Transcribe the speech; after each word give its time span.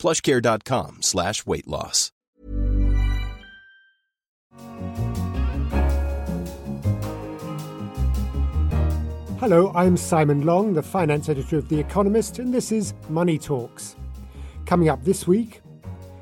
plushcare.com 0.00 1.02
slash 1.02 1.46
weight 1.46 1.68
loss. 1.68 2.10
Hello, 9.38 9.72
I'm 9.74 9.96
Simon 9.96 10.44
Long, 10.44 10.74
the 10.74 10.82
finance 10.82 11.28
editor 11.28 11.56
of 11.56 11.68
The 11.68 11.78
Economist, 11.78 12.38
and 12.38 12.52
this 12.52 12.70
is 12.72 12.92
Money 13.08 13.38
Talks. 13.38 13.96
Coming 14.66 14.90
up 14.90 15.02
this 15.02 15.26
week, 15.26 15.62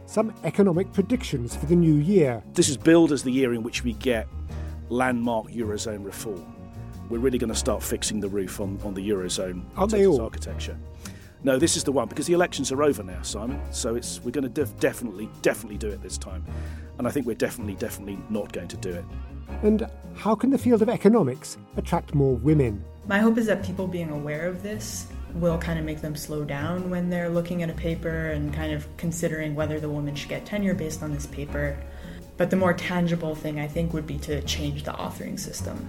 some 0.07 0.33
economic 0.45 0.93
predictions 0.93 1.57
for 1.57 1.67
the 1.67 1.75
new 1.75 1.95
year. 1.95 2.43
This 2.55 2.69
is 2.69 2.77
billed 2.77 3.11
as 3.11 3.25
the 3.25 3.33
year 3.33 3.55
in 3.55 3.63
which 3.65 3.83
we 3.83 3.95
get 3.95 4.29
landmark 4.89 5.49
Eurozone 5.49 6.05
reform. 6.05 6.55
We're 7.11 7.19
really 7.19 7.39
going 7.39 7.53
to 7.53 7.59
start 7.59 7.83
fixing 7.83 8.21
the 8.21 8.29
roof 8.29 8.61
on, 8.61 8.79
on 8.85 8.95
the 8.95 9.09
Eurozone 9.09 9.65
Aren't 9.77 9.91
they 9.91 10.07
all? 10.07 10.21
architecture. 10.21 10.79
No, 11.45 11.59
this 11.59 11.77
is 11.77 11.85
the 11.85 11.93
one 11.93 12.09
because 12.09 12.27
the 12.27 12.33
elections 12.33 12.73
are 12.73 12.83
over 12.83 13.03
now, 13.03 13.23
Simon. 13.23 13.61
So 13.71 13.95
it's 13.95 14.21
we're 14.23 14.33
going 14.33 14.45
to 14.45 14.51
def- 14.51 14.79
definitely, 14.81 15.29
definitely 15.43 15.79
do 15.79 15.89
it 15.89 16.03
this 16.03 16.19
time, 16.19 16.45
and 16.99 17.07
I 17.07 17.11
think 17.11 17.27
we're 17.27 17.35
definitely, 17.35 17.75
definitely 17.75 18.19
not 18.29 18.53
going 18.53 18.69
to 18.69 18.77
do 18.77 18.91
it. 18.91 19.05
And 19.63 19.89
how 20.15 20.35
can 20.35 20.51
the 20.51 20.59
field 20.59 20.83
of 20.83 20.89
economics 20.89 21.57
attract 21.77 22.15
more 22.15 22.35
women? 22.37 22.85
My 23.07 23.19
hope 23.19 23.39
is 23.39 23.47
that 23.47 23.65
people 23.65 23.87
being 23.87 24.11
aware 24.11 24.47
of 24.47 24.63
this 24.63 25.07
will 25.35 25.59
kind 25.59 25.79
of 25.79 25.85
make 25.85 26.01
them 26.01 26.17
slow 26.17 26.45
down 26.45 26.91
when 26.91 27.09
they're 27.09 27.29
looking 27.29 27.63
at 27.63 27.71
a 27.71 27.75
paper 27.75 28.31
and 28.31 28.53
kind 28.53 28.73
of 28.73 28.87
considering 28.97 29.55
whether 29.55 29.79
the 29.79 29.89
woman 29.89 30.15
should 30.15 30.29
get 30.29 30.45
tenure 30.45 30.75
based 30.75 31.03
on 31.03 31.13
this 31.13 31.27
paper. 31.27 31.79
But 32.37 32.51
the 32.51 32.57
more 32.57 32.73
tangible 32.73 33.35
thing, 33.35 33.59
I 33.61 33.67
think, 33.67 33.93
would 33.93 34.07
be 34.07 34.19
to 34.19 34.43
change 34.43 34.85
the 34.85 34.93
authoring 34.93 35.39
system. 35.39 35.87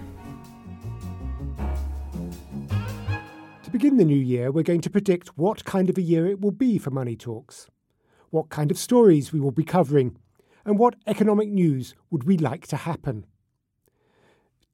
To 3.70 3.78
begin 3.78 3.98
the 3.98 4.04
new 4.04 4.16
year, 4.16 4.50
we're 4.50 4.64
going 4.64 4.80
to 4.80 4.90
predict 4.90 5.38
what 5.38 5.64
kind 5.64 5.88
of 5.88 5.96
a 5.96 6.02
year 6.02 6.26
it 6.26 6.40
will 6.40 6.50
be 6.50 6.76
for 6.76 6.90
Money 6.90 7.14
Talks, 7.14 7.68
what 8.30 8.48
kind 8.48 8.72
of 8.72 8.76
stories 8.76 9.32
we 9.32 9.38
will 9.38 9.52
be 9.52 9.62
covering, 9.62 10.16
and 10.64 10.76
what 10.76 10.96
economic 11.06 11.48
news 11.48 11.94
would 12.10 12.24
we 12.24 12.36
like 12.36 12.66
to 12.66 12.76
happen. 12.76 13.26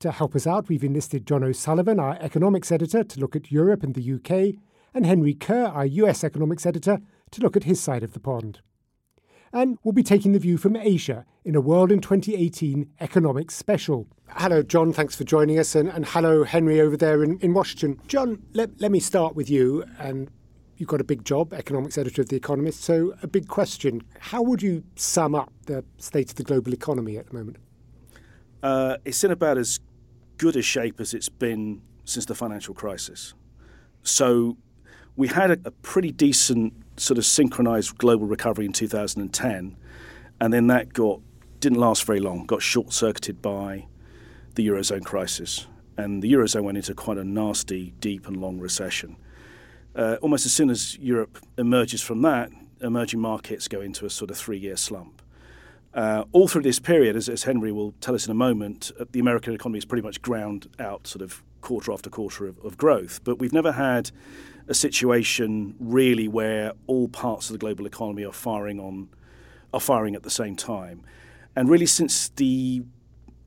To 0.00 0.10
help 0.10 0.34
us 0.34 0.46
out, 0.46 0.70
we've 0.70 0.82
enlisted 0.82 1.26
John 1.26 1.44
O'Sullivan, 1.44 2.00
our 2.00 2.16
economics 2.22 2.72
editor, 2.72 3.04
to 3.04 3.20
look 3.20 3.36
at 3.36 3.52
Europe 3.52 3.82
and 3.82 3.94
the 3.94 4.14
UK, 4.14 4.62
and 4.94 5.04
Henry 5.04 5.34
Curr, 5.34 5.66
our 5.66 5.84
US 5.84 6.24
economics 6.24 6.64
editor, 6.64 6.98
to 7.32 7.42
look 7.42 7.54
at 7.54 7.64
his 7.64 7.78
side 7.78 8.02
of 8.02 8.14
the 8.14 8.20
pond. 8.20 8.62
And 9.56 9.78
we'll 9.82 9.92
be 9.92 10.02
taking 10.02 10.32
the 10.32 10.38
view 10.38 10.58
from 10.58 10.76
Asia 10.76 11.24
in 11.42 11.54
a 11.54 11.62
World 11.62 11.90
in 11.90 12.02
2018 12.02 12.90
economics 13.00 13.54
special. 13.54 14.06
Hello, 14.28 14.62
John. 14.62 14.92
Thanks 14.92 15.16
for 15.16 15.24
joining 15.24 15.58
us. 15.58 15.74
And, 15.74 15.88
and 15.88 16.04
hello, 16.04 16.44
Henry, 16.44 16.78
over 16.78 16.94
there 16.94 17.24
in, 17.24 17.38
in 17.38 17.54
Washington. 17.54 17.98
John, 18.06 18.42
let, 18.52 18.78
let 18.82 18.92
me 18.92 19.00
start 19.00 19.34
with 19.34 19.48
you. 19.48 19.82
And 19.98 20.30
you've 20.76 20.90
got 20.90 21.00
a 21.00 21.04
big 21.04 21.24
job, 21.24 21.54
economics 21.54 21.96
editor 21.96 22.20
of 22.20 22.28
The 22.28 22.36
Economist. 22.36 22.82
So, 22.82 23.14
a 23.22 23.26
big 23.26 23.48
question 23.48 24.02
How 24.18 24.42
would 24.42 24.60
you 24.60 24.84
sum 24.94 25.34
up 25.34 25.50
the 25.64 25.82
state 25.96 26.28
of 26.28 26.36
the 26.36 26.44
global 26.44 26.74
economy 26.74 27.16
at 27.16 27.28
the 27.28 27.32
moment? 27.32 27.56
Uh, 28.62 28.98
it's 29.06 29.24
in 29.24 29.30
about 29.30 29.56
as 29.56 29.80
good 30.36 30.56
a 30.56 30.62
shape 30.62 31.00
as 31.00 31.14
it's 31.14 31.30
been 31.30 31.80
since 32.04 32.26
the 32.26 32.34
financial 32.34 32.74
crisis. 32.74 33.32
So 34.02 34.58
we 35.16 35.28
had 35.28 35.50
a, 35.50 35.58
a 35.64 35.70
pretty 35.70 36.12
decent 36.12 36.74
sort 36.96 37.18
of 37.18 37.26
synchronized 37.26 37.98
global 37.98 38.26
recovery 38.26 38.64
in 38.64 38.72
2010, 38.72 39.76
and 40.40 40.52
then 40.52 40.66
that 40.68 40.92
got 40.92 41.20
didn't 41.60 41.78
last 41.78 42.04
very 42.04 42.20
long. 42.20 42.46
Got 42.46 42.62
short 42.62 42.92
circuited 42.92 43.40
by 43.40 43.86
the 44.54 44.66
eurozone 44.66 45.04
crisis, 45.04 45.66
and 45.96 46.22
the 46.22 46.32
eurozone 46.32 46.64
went 46.64 46.78
into 46.78 46.94
quite 46.94 47.18
a 47.18 47.24
nasty, 47.24 47.94
deep, 48.00 48.26
and 48.26 48.36
long 48.36 48.58
recession. 48.58 49.16
Uh, 49.94 50.16
almost 50.20 50.44
as 50.44 50.52
soon 50.52 50.68
as 50.68 50.98
Europe 50.98 51.38
emerges 51.56 52.02
from 52.02 52.22
that, 52.22 52.50
emerging 52.82 53.20
markets 53.20 53.68
go 53.68 53.80
into 53.80 54.04
a 54.04 54.10
sort 54.10 54.30
of 54.30 54.36
three-year 54.36 54.76
slump. 54.76 55.22
Uh, 55.94 56.24
all 56.32 56.46
through 56.46 56.60
this 56.60 56.78
period, 56.78 57.16
as, 57.16 57.26
as, 57.26 57.44
Henry 57.44 57.72
will 57.72 57.92
tell 58.02 58.14
us 58.14 58.26
in 58.26 58.30
a 58.30 58.34
moment, 58.34 58.92
uh, 59.00 59.06
the 59.12 59.18
American 59.18 59.54
economy 59.54 59.78
is 59.78 59.86
pretty 59.86 60.02
much 60.02 60.20
ground 60.20 60.68
out, 60.78 61.06
sort 61.06 61.22
of 61.22 61.42
quarter 61.62 61.90
after 61.90 62.10
quarter 62.10 62.46
of, 62.46 62.58
of, 62.62 62.76
growth. 62.76 63.24
But 63.24 63.38
we've 63.38 63.52
never 63.52 63.72
had 63.72 64.10
a 64.68 64.74
situation 64.74 65.74
really 65.78 66.28
where 66.28 66.72
all 66.86 67.08
parts 67.08 67.48
of 67.48 67.54
the 67.54 67.58
global 67.58 67.86
economy 67.86 68.24
are 68.24 68.32
firing 68.32 68.80
on, 68.80 69.08
are 69.72 69.80
firing 69.80 70.14
at 70.14 70.22
the 70.22 70.30
same 70.30 70.56
time. 70.56 71.02
And 71.54 71.68
really, 71.68 71.86
since 71.86 72.28
the 72.30 72.82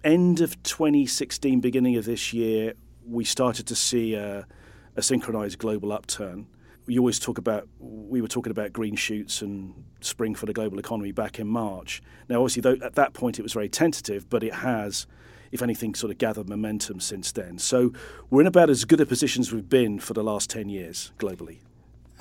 end 0.03 0.41
of 0.41 0.61
2016, 0.63 1.59
beginning 1.59 1.97
of 1.97 2.05
this 2.05 2.33
year, 2.33 2.73
we 3.05 3.23
started 3.23 3.67
to 3.67 3.75
see 3.75 4.15
a, 4.15 4.47
a 4.95 5.01
synchronized 5.01 5.59
global 5.59 5.91
upturn 5.91 6.47
you 6.89 6.99
always 6.99 7.19
talk 7.19 7.37
about 7.37 7.67
we 7.79 8.21
were 8.21 8.27
talking 8.27 8.51
about 8.51 8.73
green 8.73 8.95
shoots 8.95 9.41
and 9.41 9.73
spring 10.01 10.35
for 10.35 10.45
the 10.45 10.53
global 10.53 10.79
economy 10.79 11.11
back 11.11 11.39
in 11.39 11.47
March. 11.47 12.01
Now, 12.27 12.41
obviously, 12.41 12.61
though, 12.61 12.85
at 12.85 12.95
that 12.95 13.13
point 13.13 13.39
it 13.39 13.43
was 13.43 13.53
very 13.53 13.69
tentative, 13.69 14.29
but 14.29 14.43
it 14.43 14.55
has, 14.55 15.05
if 15.51 15.61
anything, 15.61 15.95
sort 15.95 16.11
of 16.11 16.17
gathered 16.17 16.49
momentum 16.49 16.99
since 16.99 17.31
then. 17.31 17.59
So 17.59 17.93
we're 18.29 18.41
in 18.41 18.47
about 18.47 18.69
as 18.69 18.85
good 18.85 19.01
a 19.01 19.05
position 19.05 19.41
as 19.41 19.51
we've 19.51 19.69
been 19.69 19.99
for 19.99 20.13
the 20.13 20.23
last 20.23 20.49
ten 20.49 20.69
years 20.69 21.11
globally. 21.17 21.59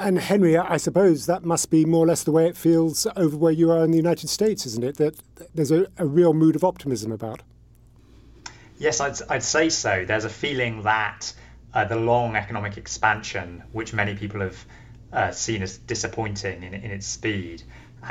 And 0.01 0.19
Henry, 0.19 0.57
I 0.57 0.77
suppose 0.77 1.27
that 1.27 1.45
must 1.45 1.71
be 1.71 1.85
more 1.85 2.05
or 2.05 2.07
less 2.07 2.23
the 2.23 2.31
way 2.31 2.47
it 2.47 2.57
feels 2.57 3.07
over 3.17 3.37
where 3.37 3.53
you 3.53 3.71
are 3.73 3.83
in 3.85 3.91
the 3.91 3.97
United 3.97 4.29
States, 4.29 4.65
isn't 4.65 4.85
it? 4.85 4.97
That 4.97 5.17
there's 5.55 5.73
a, 5.73 5.89
a 5.97 6.07
real 6.07 6.35
mood 6.35 6.55
of 6.55 6.63
optimism 6.63 7.11
about. 7.11 7.43
Yes, 8.79 9.01
I'd, 9.01 9.17
I'd 9.29 9.43
say 9.43 9.71
so. 9.71 10.05
There's 10.05 10.25
a 10.25 10.31
feeling 10.31 10.83
that 10.83 11.33
uh, 11.75 11.85
the 11.85 11.97
long 11.97 12.37
economic 12.37 12.77
expansion, 12.77 13.65
which 13.73 13.93
many 13.93 14.15
people 14.15 14.41
have 14.41 14.67
uh, 15.13 15.31
seen 15.33 15.63
as 15.63 15.79
disappointing 15.79 16.63
in, 16.63 16.75
in 16.75 16.91
its 16.93 17.07
speed, 17.07 17.65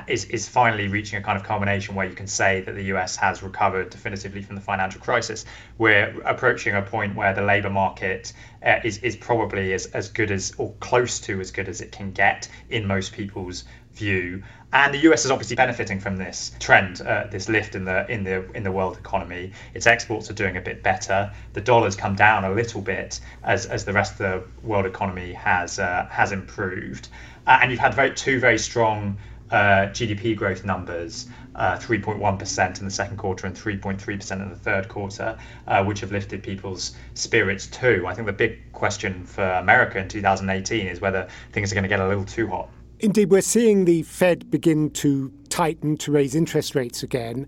is, 0.08 0.26
is 0.26 0.48
finally 0.48 0.88
reaching 0.88 1.20
a 1.20 1.22
kind 1.22 1.38
of 1.38 1.44
culmination 1.44 1.96
where 1.96 2.08
you 2.08 2.16
can 2.16 2.28
say 2.28 2.62
that 2.62 2.76
the 2.76 2.84
US 2.86 3.16
has 3.16 3.42
recovered 3.42 3.90
definitively 3.90 4.42
from 4.42 4.56
the 4.56 4.62
financial 4.62 5.02
crisis. 5.02 5.46
We're 5.78 6.20
approaching 6.26 6.76
a 6.76 6.82
point 6.82 7.16
where 7.16 7.34
the 7.34 7.42
labour 7.42 7.70
market 7.70 8.34
uh, 8.66 8.80
is, 8.84 8.98
is 9.00 9.16
probably 9.16 9.74
as, 9.74 9.88
as 9.88 10.10
good 10.10 10.32
as 10.32 10.54
or 10.58 10.74
close 10.80 11.20
to 11.22 11.40
as 11.40 11.52
good 11.52 11.68
as 11.68 11.82
it 11.82 11.92
can 11.92 12.12
get 12.12 12.48
in 12.70 12.86
most 12.86 13.14
people's 13.14 13.64
view. 13.94 14.44
And 14.74 14.94
the 14.94 15.00
US 15.10 15.26
is 15.26 15.32
obviously 15.32 15.56
benefiting 15.56 16.00
from 16.00 16.18
this 16.18 16.52
trend, 16.60 17.02
uh, 17.02 17.28
this 17.32 17.48
lift 17.48 17.74
in 17.74 17.86
the 17.86 18.10
in 18.12 18.24
the 18.24 18.50
in 18.52 18.64
the 18.64 18.72
world 18.72 18.98
economy. 18.98 19.54
Its 19.74 19.88
exports 19.88 20.30
are 20.30 20.34
doing 20.34 20.58
a 20.58 20.62
bit 20.62 20.84
better. 20.84 21.32
The 21.54 21.62
dollar's 21.62 21.96
come 21.96 22.16
down 22.16 22.44
a 22.44 22.52
little 22.52 22.82
bit 22.82 23.20
as, 23.44 23.66
as 23.66 23.86
the 23.86 23.94
rest 23.94 24.12
of 24.14 24.18
the 24.18 24.44
world 24.68 24.86
economy 24.86 25.34
has 25.34 25.80
uh, 25.80 26.08
has 26.12 26.32
improved. 26.32 27.08
Uh, 27.48 27.60
and 27.62 27.72
you've 27.72 27.80
had 27.80 27.94
very, 27.94 28.14
two 28.14 28.42
very 28.42 28.60
strong 28.60 29.18
uh, 29.52 29.88
GDP 29.92 30.36
growth 30.36 30.66
numbers, 30.66 31.28
3.1% 31.56 32.60
uh, 32.60 32.80
in 32.80 32.86
the 32.86 32.92
second 32.92 33.18
quarter 33.18 33.48
and 33.48 33.56
3.3% 33.56 34.42
in 34.42 34.50
the 34.50 34.56
third 34.56 34.88
quarter, 34.90 35.38
uh, 35.68 35.84
which 35.84 36.00
have 36.02 36.12
lifted 36.12 36.44
people's 36.44 36.96
spirits 37.14 37.68
too. 37.68 38.06
I 38.08 38.14
think 38.14 38.28
the 38.28 38.34
big 38.34 38.72
question 38.74 39.26
for 39.26 39.44
America 39.44 40.00
in 40.00 40.08
2018 40.08 40.88
is 40.88 41.02
whether 41.02 41.28
things 41.52 41.72
are 41.72 41.76
going 41.76 41.84
to 41.84 41.90
get 41.90 42.00
a 42.00 42.08
little 42.08 42.26
too 42.26 42.48
hot. 42.48 42.70
Indeed, 43.00 43.30
we're 43.30 43.42
seeing 43.42 43.86
the 43.86 44.04
Fed 44.04 44.50
begin 44.50 44.90
to 44.92 45.32
tighten 45.50 45.98
to 45.98 46.12
raise 46.12 46.34
interest 46.34 46.74
rates 46.74 47.04
again. 47.04 47.46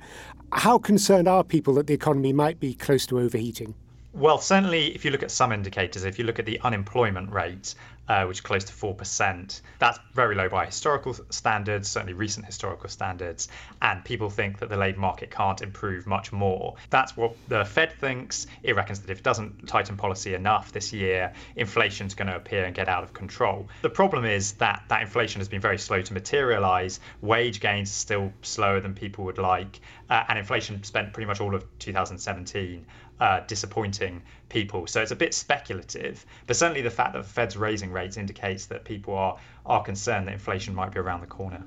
How 0.51 0.78
concerned 0.78 1.28
are 1.28 1.44
people 1.44 1.74
that 1.75 1.88
the 1.88 1.94
economy 1.94 2.34
might 2.34 2.60
be 2.60 2.74
close 2.74 3.06
to 3.07 3.19
overheating? 3.19 3.74
Well, 4.12 4.40
certainly, 4.40 4.96
if 4.96 5.06
you 5.06 5.12
look 5.12 5.22
at 5.22 5.30
some 5.30 5.52
indicators, 5.52 6.04
if 6.04 6.18
you 6.18 6.26
look 6.26 6.40
at 6.40 6.46
the 6.46 6.60
unemployment 6.62 7.32
rate, 7.32 7.76
uh, 8.08 8.26
which 8.26 8.38
is 8.38 8.42
close 8.42 8.64
to 8.64 8.74
4%, 8.74 9.62
that's 9.78 10.00
very 10.14 10.34
low 10.34 10.50
by 10.50 10.66
historical 10.66 11.16
standards, 11.30 11.88
certainly 11.88 12.14
recent 12.14 12.44
historical 12.44 12.90
standards. 12.90 13.50
And 13.84 14.04
people 14.04 14.32
think 14.32 14.58
that 14.58 14.70
the 14.70 14.78
labour 14.78 15.00
market 15.00 15.30
can't 15.30 15.62
improve 15.62 16.08
much 16.08 16.32
more. 16.32 16.76
That's 16.90 17.16
what 17.16 17.36
the 17.50 17.64
Fed 17.64 17.94
thinks. 18.00 18.48
It 18.64 18.76
reckons 18.76 19.00
that 19.02 19.12
if 19.12 19.20
it 19.20 19.24
doesn't 19.24 19.68
tighten 19.68 19.96
policy 19.96 20.34
enough 20.34 20.72
this 20.72 20.92
year, 20.92 21.32
inflation's 21.56 22.16
going 22.16 22.30
to 22.30 22.36
appear 22.36 22.66
and 22.66 22.74
get 22.74 22.90
out 22.90 23.04
of 23.04 23.14
control. 23.14 23.70
The 23.84 23.92
problem 23.92 24.26
is 24.26 24.54
that 24.54 24.84
that 24.88 25.04
inflation 25.04 25.40
has 25.40 25.48
been 25.48 25.62
very 25.62 25.78
slow 25.78 26.02
to 26.02 26.14
materialise. 26.16 27.00
Wage 27.22 27.60
gains 27.60 27.92
are 27.92 27.94
still 27.94 28.34
slower 28.42 28.80
than 28.80 28.96
people 28.96 29.24
would 29.26 29.38
like. 29.38 29.82
Uh, 30.10 30.24
and 30.30 30.40
inflation 30.40 30.84
spent 30.84 31.14
pretty 31.14 31.28
much 31.28 31.40
all 31.40 31.54
of 31.54 31.64
2017 31.78 32.88
uh, 33.19 33.42
disappointing 33.42 34.21
people. 34.50 34.88
So 34.88 35.01
it's 35.01 35.12
a 35.12 35.16
bit 35.16 35.33
speculative, 35.33 36.25
but 36.48 36.56
certainly 36.56 36.81
the 36.81 36.89
fact 36.89 37.13
that 37.13 37.24
the 37.24 37.30
Fed's 37.30 37.57
raising 37.57 37.92
rates 37.92 38.18
indicates 38.18 38.66
that 38.68 38.86
people 38.86 39.13
are 39.16 39.38
are 39.66 39.83
concerned 39.83 40.27
that 40.27 40.33
inflation 40.33 40.74
might 40.74 40.92
be 40.92 41.00
around 41.00 41.21
the 41.21 41.27
corner. 41.27 41.63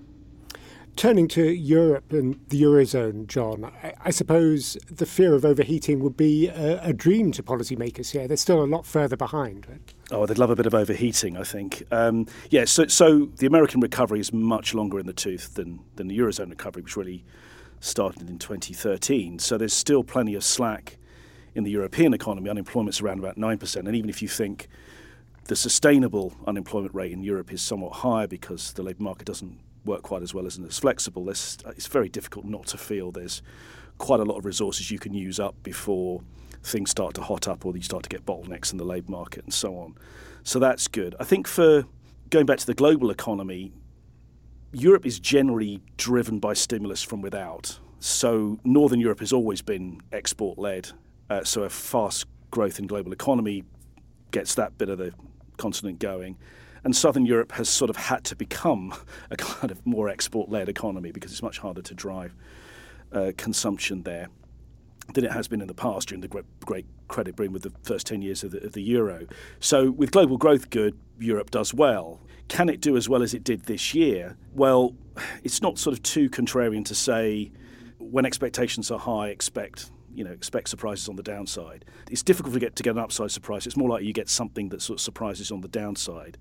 Turning 0.95 1.27
to 1.27 1.43
Europe 1.43 2.13
and 2.13 2.39
the 2.49 2.61
Eurozone, 2.61 3.27
John, 3.27 3.65
I, 3.83 3.95
I 4.05 4.11
suppose 4.11 4.77
the 4.91 5.07
fear 5.07 5.35
of 5.35 5.43
overheating 5.43 6.01
would 6.01 6.19
be 6.19 6.49
a, 6.49 6.83
a, 6.83 6.93
dream 6.93 7.33
to 7.33 7.43
policymakers 7.43 8.11
here. 8.11 8.29
They're 8.29 8.37
still 8.37 8.63
a 8.63 8.67
lot 8.67 8.85
further 8.85 9.17
behind. 9.17 9.67
Right? 9.71 9.95
Oh, 10.11 10.27
they'd 10.27 10.37
love 10.37 10.51
a 10.51 10.57
bit 10.57 10.67
of 10.67 10.75
overheating, 10.75 11.39
I 11.39 11.45
think. 11.45 11.83
Um, 11.91 12.27
yeah, 12.51 12.67
so, 12.67 12.89
so 12.89 13.31
the 13.37 13.47
American 13.47 13.81
recovery 13.81 14.21
is 14.21 14.35
much 14.35 14.75
longer 14.75 14.99
in 14.99 15.07
the 15.07 15.15
tooth 15.15 15.55
than, 15.55 15.81
than 15.97 16.09
the 16.09 16.19
Eurozone 16.19 16.51
recovery, 16.51 16.83
which 16.83 16.95
really 16.95 17.25
started 17.81 18.29
in 18.29 18.39
2013. 18.39 19.39
So 19.39 19.57
there's 19.57 19.73
still 19.73 20.05
plenty 20.05 20.35
of 20.35 20.45
slack 20.45 20.99
in 21.55 21.65
the 21.65 21.71
European 21.71 22.15
economy. 22.15 22.51
Unemployment's 22.51 23.01
around 23.01 23.19
about 23.19 23.37
9%. 23.37 23.77
And 23.77 23.95
even 23.95 24.11
if 24.11 24.23
you 24.23 24.29
think 24.29 24.69
the 25.45 25.57
sustainable 25.57 26.33
unemployment 26.47 26.95
rate 26.95 27.13
in 27.13 27.23
Europe 27.23 27.53
is 27.53 27.61
somewhat 27.61 27.93
higher 27.93 28.27
because 28.27 28.73
the 28.73 28.83
labour 28.83 29.03
market 29.03 29.27
doesn't 29.27 29.59
work 29.85 30.03
quite 30.03 30.23
as 30.23 30.33
well 30.33 30.47
as 30.47 30.59
it's 30.59 30.79
flexible, 30.79 31.29
it's 31.29 31.87
very 31.91 32.09
difficult 32.09 32.45
not 32.45 32.67
to 32.69 32.79
feel 32.79 33.11
there's 33.11 33.43
quite 33.99 34.21
a 34.21 34.25
lot 34.25 34.37
of 34.39 34.45
resources 34.45 34.91
you 34.91 34.99
can 34.99 35.13
use 35.13 35.41
up 35.41 35.55
before 35.63 36.23
things 36.63 36.91
start 36.91 37.15
to 37.15 37.23
hot 37.23 37.49
up 37.49 37.67
or 37.67 37.77
you 37.77 37.83
start 37.83 38.05
to 38.05 38.09
get 38.09 38.25
bottlenecks 38.25 38.71
in 38.71 38.79
the 38.79 38.85
labour 38.85 39.11
market 39.11 39.43
and 39.45 39.53
so 39.53 39.77
on. 39.77 39.95
So 40.45 40.59
that's 40.59 40.87
good. 40.89 41.15
I 41.19 41.25
think 41.25 41.49
for 41.49 41.85
going 42.31 42.47
back 42.47 42.59
to 42.59 42.67
the 42.67 42.75
global 42.75 43.11
economy, 43.11 43.73
Europe 44.73 45.05
is 45.05 45.19
generally 45.19 45.83
driven 45.97 46.39
by 46.39 46.55
stimulus 46.55 47.03
from 47.03 47.21
without. 47.21 47.79
So 47.99 48.59
Northern 48.65 49.01
Europe 49.01 49.21
has 49.21 49.33
always 49.33 49.61
been 49.61 50.01
export 50.13 50.59
led. 50.59 50.91
Uh, 51.33 51.43
so 51.43 51.63
a 51.63 51.71
fast 51.71 52.27
growth 52.51 52.79
in 52.79 52.87
global 52.87 53.11
economy 53.11 53.65
gets 54.33 54.55
that 54.55 54.77
bit 54.77 54.91
of 54.91 54.99
the 54.99 55.15
continent 55.57 55.99
going. 55.99 56.37
And 56.85 56.95
Southern 56.95 57.25
Europe 57.25 57.53
has 57.53 57.71
sort 57.71 57.89
of 57.89 57.97
had 57.97 58.23
to 58.25 58.37
become 58.37 58.93
a 59.31 59.37
kind 59.37 59.71
of 59.71 59.85
more 59.87 60.11
export 60.11 60.51
led 60.51 60.69
economy 60.69 61.11
because 61.11 61.33
it's 61.33 61.43
much 61.43 61.59
harder 61.59 61.81
to 61.81 61.95
drive 61.95 62.35
uh, 63.13 63.33
consumption 63.39 64.03
there 64.03 64.29
than 65.15 65.25
it 65.25 65.33
has 65.33 65.49
been 65.49 65.63
in 65.63 65.69
the 65.69 65.75
past 65.75 66.09
during 66.09 66.21
the 66.21 66.29
great, 66.29 66.85
credit 67.09 67.35
boom 67.35 67.51
with 67.53 67.63
the 67.63 67.73
first 67.83 68.07
10 68.07 68.21
years 68.21 68.45
of 68.45 68.51
the, 68.51 68.67
of 68.67 68.73
the 68.73 68.83
euro. 68.83 69.27
So, 69.59 69.91
with 69.91 70.11
global 70.11 70.37
growth 70.37 70.69
good, 70.69 70.99
Europe 71.19 71.51
does 71.51 71.73
well. 71.73 72.21
Can 72.49 72.69
it 72.69 72.81
do 72.81 72.97
as 72.97 73.09
well 73.09 73.23
as 73.23 73.33
it 73.33 73.43
did 73.43 73.63
this 73.63 73.95
year? 73.95 74.37
Well, 74.53 74.95
it's 75.45 75.63
not 75.63 75.79
sort 75.79 75.97
of 75.97 76.03
too 76.03 76.29
contrarian 76.29 76.85
to 76.85 76.95
say 76.95 77.53
when 77.99 78.27
expectations 78.27 78.91
are 78.91 78.99
high, 78.99 79.29
expect 79.29 79.91
you 80.15 80.25
know 80.25 80.31
expect 80.31 80.69
surprises 80.69 81.09
on 81.09 81.17
the 81.17 81.23
downside. 81.23 81.85
It's 82.11 82.23
difficult 82.23 82.55
to 82.55 82.61
get 82.61 82.77
to 82.77 82.83
get 82.83 82.91
an 82.91 82.99
upside 82.99 83.31
surprise. 83.31 83.67
It's 83.67 83.77
more 83.77 83.89
likely 83.89 84.07
you 84.07 84.13
get 84.13 84.29
something 84.29 84.69
that 84.71 84.83
sort 84.83 84.99
of 84.99 85.03
surprises 85.03 85.51
on 85.51 85.61
the 85.61 85.69
downside 85.69 86.39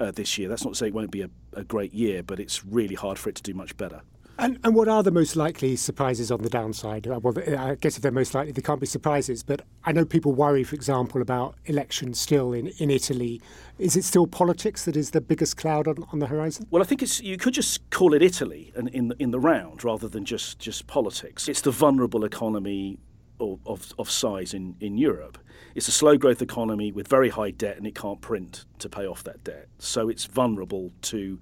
uh, 0.00 0.10
this 0.10 0.38
year. 0.38 0.48
That's 0.48 0.64
not 0.64 0.74
to 0.74 0.78
say 0.78 0.88
it 0.88 0.94
won't 0.94 1.10
be 1.10 1.22
a, 1.22 1.30
a 1.54 1.64
great 1.64 1.92
year, 1.92 2.22
but 2.22 2.40
it's 2.40 2.64
really 2.64 2.94
hard 2.94 3.18
for 3.18 3.28
it 3.28 3.36
to 3.36 3.42
do 3.42 3.54
much 3.54 3.76
better. 3.76 4.02
And, 4.38 4.58
and, 4.64 4.74
what 4.74 4.88
are 4.88 5.02
the 5.02 5.10
most 5.10 5.36
likely 5.36 5.76
surprises 5.76 6.32
on 6.32 6.42
the 6.42 6.48
downside? 6.48 7.06
Uh, 7.06 7.20
well, 7.22 7.34
I 7.56 7.74
guess 7.74 7.96
if 7.96 8.02
they're 8.02 8.10
most 8.10 8.34
likely, 8.34 8.52
they 8.52 8.62
can't 8.62 8.80
be 8.80 8.86
surprises. 8.86 9.42
But 9.42 9.62
I 9.84 9.92
know 9.92 10.04
people 10.04 10.32
worry, 10.32 10.64
for 10.64 10.74
example, 10.74 11.20
about 11.20 11.54
elections 11.66 12.18
still 12.18 12.52
in, 12.52 12.68
in 12.78 12.90
Italy. 12.90 13.42
Is 13.78 13.94
it 13.94 14.04
still 14.04 14.26
politics 14.26 14.84
that 14.86 14.96
is 14.96 15.10
the 15.10 15.20
biggest 15.20 15.58
cloud 15.58 15.86
on, 15.86 16.04
on 16.12 16.18
the 16.18 16.26
horizon? 16.26 16.66
Well, 16.70 16.82
I 16.82 16.86
think 16.86 17.02
it's 17.02 17.20
you 17.20 17.36
could 17.36 17.54
just 17.54 17.88
call 17.90 18.14
it 18.14 18.22
Italy 18.22 18.72
in, 18.74 18.88
in, 18.88 19.12
in 19.18 19.30
the 19.32 19.38
round 19.38 19.84
rather 19.84 20.08
than 20.08 20.24
just, 20.24 20.58
just 20.58 20.86
politics. 20.86 21.46
It's 21.46 21.60
the 21.60 21.70
vulnerable 21.70 22.24
economy 22.24 22.98
of, 23.42 23.60
of, 23.66 23.92
of 23.98 24.10
size 24.10 24.54
in, 24.54 24.76
in 24.80 24.96
Europe. 24.96 25.38
It's 25.74 25.88
a 25.88 25.92
slow 25.92 26.16
growth 26.16 26.42
economy 26.42 26.92
with 26.92 27.08
very 27.08 27.30
high 27.30 27.50
debt 27.50 27.76
and 27.76 27.86
it 27.86 27.94
can't 27.94 28.20
print 28.20 28.64
to 28.78 28.88
pay 28.88 29.06
off 29.06 29.24
that 29.24 29.42
debt. 29.44 29.68
So 29.78 30.08
it's 30.08 30.24
vulnerable 30.26 30.92
to 31.02 31.38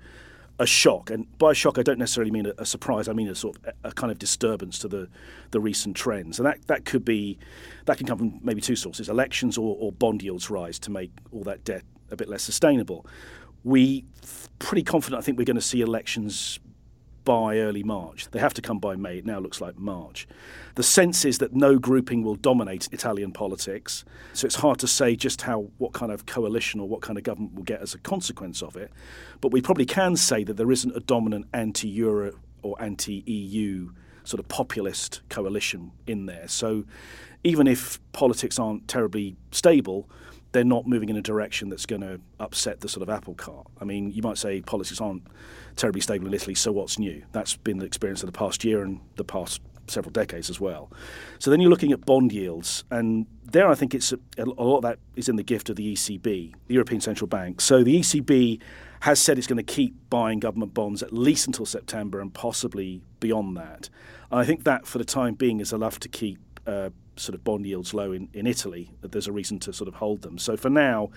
a 0.58 0.66
shock, 0.66 1.08
and 1.10 1.26
by 1.38 1.54
shock 1.54 1.78
I 1.78 1.82
don't 1.82 1.98
necessarily 1.98 2.30
mean 2.30 2.46
a, 2.46 2.52
a 2.58 2.66
surprise. 2.66 3.08
I 3.08 3.14
mean 3.14 3.28
a 3.28 3.34
sort 3.34 3.56
of 3.56 3.74
a, 3.82 3.92
kind 3.92 4.12
of 4.12 4.18
disturbance 4.18 4.78
to 4.80 4.88
the 4.88 5.08
the 5.52 5.60
recent 5.60 5.96
trends, 5.96 6.38
and 6.38 6.46
that 6.46 6.66
that 6.66 6.84
could 6.84 7.02
be 7.02 7.38
that 7.86 7.96
can 7.96 8.06
come 8.06 8.18
from 8.18 8.40
maybe 8.42 8.60
two 8.60 8.76
sources: 8.76 9.08
elections 9.08 9.56
or, 9.56 9.74
or 9.80 9.90
bond 9.90 10.22
yields 10.22 10.50
rise 10.50 10.78
to 10.80 10.90
make 10.90 11.10
all 11.32 11.42
that 11.44 11.64
debt 11.64 11.82
a 12.10 12.16
bit 12.16 12.28
less 12.28 12.42
sustainable. 12.42 13.06
We 13.64 14.04
pretty 14.58 14.82
confident. 14.82 15.18
I 15.18 15.24
think 15.24 15.38
we're 15.38 15.44
going 15.44 15.56
to 15.56 15.62
see 15.62 15.80
elections 15.80 16.60
by 17.24 17.58
early 17.58 17.82
March. 17.82 18.28
They 18.30 18.38
have 18.38 18.54
to 18.54 18.62
come 18.62 18.78
by 18.78 18.96
May. 18.96 19.18
It 19.18 19.26
now 19.26 19.38
looks 19.38 19.60
like 19.60 19.78
March. 19.78 20.26
The 20.74 20.82
sense 20.82 21.24
is 21.24 21.38
that 21.38 21.52
no 21.52 21.78
grouping 21.78 22.22
will 22.22 22.36
dominate 22.36 22.88
Italian 22.92 23.32
politics, 23.32 24.04
so 24.32 24.46
it's 24.46 24.56
hard 24.56 24.78
to 24.80 24.86
say 24.86 25.16
just 25.16 25.42
how 25.42 25.70
what 25.78 25.92
kind 25.92 26.12
of 26.12 26.26
coalition 26.26 26.80
or 26.80 26.88
what 26.88 27.02
kind 27.02 27.18
of 27.18 27.24
government 27.24 27.54
we'll 27.54 27.64
get 27.64 27.82
as 27.82 27.94
a 27.94 27.98
consequence 27.98 28.62
of 28.62 28.76
it. 28.76 28.90
But 29.40 29.52
we 29.52 29.60
probably 29.60 29.86
can 29.86 30.16
say 30.16 30.44
that 30.44 30.56
there 30.56 30.70
isn't 30.70 30.96
a 30.96 31.00
dominant 31.00 31.46
anti-Euro 31.52 32.32
or 32.62 32.80
anti-EU 32.80 33.90
sort 34.24 34.40
of 34.40 34.48
populist 34.48 35.22
coalition 35.28 35.92
in 36.06 36.26
there. 36.26 36.46
So 36.46 36.84
even 37.42 37.66
if 37.66 37.98
politics 38.12 38.58
aren't 38.58 38.86
terribly 38.86 39.36
stable, 39.50 40.08
they're 40.52 40.64
not 40.64 40.86
moving 40.86 41.08
in 41.08 41.16
a 41.16 41.22
direction 41.22 41.68
that's 41.68 41.86
going 41.86 42.02
to 42.02 42.20
upset 42.38 42.80
the 42.80 42.88
sort 42.88 43.02
of 43.02 43.08
apple 43.08 43.34
cart. 43.34 43.66
I 43.80 43.84
mean, 43.84 44.10
you 44.10 44.22
might 44.22 44.38
say 44.38 44.60
politics 44.60 45.00
aren't 45.00 45.22
terribly 45.76 46.00
stable 46.00 46.26
in 46.26 46.34
Italy, 46.34 46.54
so 46.54 46.72
what's 46.72 46.98
new? 46.98 47.22
That's 47.32 47.56
been 47.56 47.78
the 47.78 47.86
experience 47.86 48.22
of 48.22 48.26
the 48.26 48.36
past 48.36 48.64
year 48.64 48.82
and 48.82 49.00
the 49.16 49.24
past 49.24 49.60
several 49.86 50.12
decades 50.12 50.50
as 50.50 50.60
well. 50.60 50.90
So 51.38 51.50
then 51.50 51.60
you're 51.60 51.70
looking 51.70 51.92
at 51.92 52.04
bond 52.06 52.32
yields, 52.32 52.84
and 52.90 53.26
there 53.44 53.68
I 53.68 53.74
think 53.74 53.94
it's 53.94 54.12
a, 54.12 54.18
a 54.38 54.44
lot 54.44 54.78
of 54.78 54.82
that 54.82 54.98
is 55.16 55.28
in 55.28 55.36
the 55.36 55.42
gift 55.42 55.68
of 55.68 55.76
the 55.76 55.92
ECB, 55.92 56.22
the 56.22 56.74
European 56.74 57.00
Central 57.00 57.28
Bank. 57.28 57.60
So 57.60 57.82
the 57.82 58.00
ECB 58.00 58.60
has 59.00 59.20
said 59.20 59.38
it's 59.38 59.46
going 59.46 59.56
to 59.56 59.62
keep 59.62 59.94
buying 60.10 60.40
government 60.40 60.74
bonds 60.74 61.02
at 61.02 61.12
least 61.12 61.46
until 61.46 61.66
September 61.66 62.20
and 62.20 62.32
possibly 62.32 63.02
beyond 63.18 63.56
that. 63.56 63.88
And 64.30 64.40
I 64.40 64.44
think 64.44 64.64
that 64.64 64.86
for 64.86 64.98
the 64.98 65.04
time 65.04 65.34
being 65.34 65.60
is 65.60 65.72
enough 65.72 65.98
to 66.00 66.08
keep 66.08 66.38
uh, 66.70 66.90
sort 67.16 67.34
of 67.34 67.44
bond 67.44 67.66
yields 67.66 67.92
low 67.92 68.12
in, 68.12 68.28
in 68.32 68.46
Italy, 68.46 68.90
there's 69.02 69.26
a 69.26 69.32
reason 69.32 69.58
to 69.60 69.72
sort 69.72 69.88
of 69.88 69.94
hold 69.94 70.22
them. 70.22 70.38
So 70.38 70.56
for 70.56 70.70
now, 70.70 71.10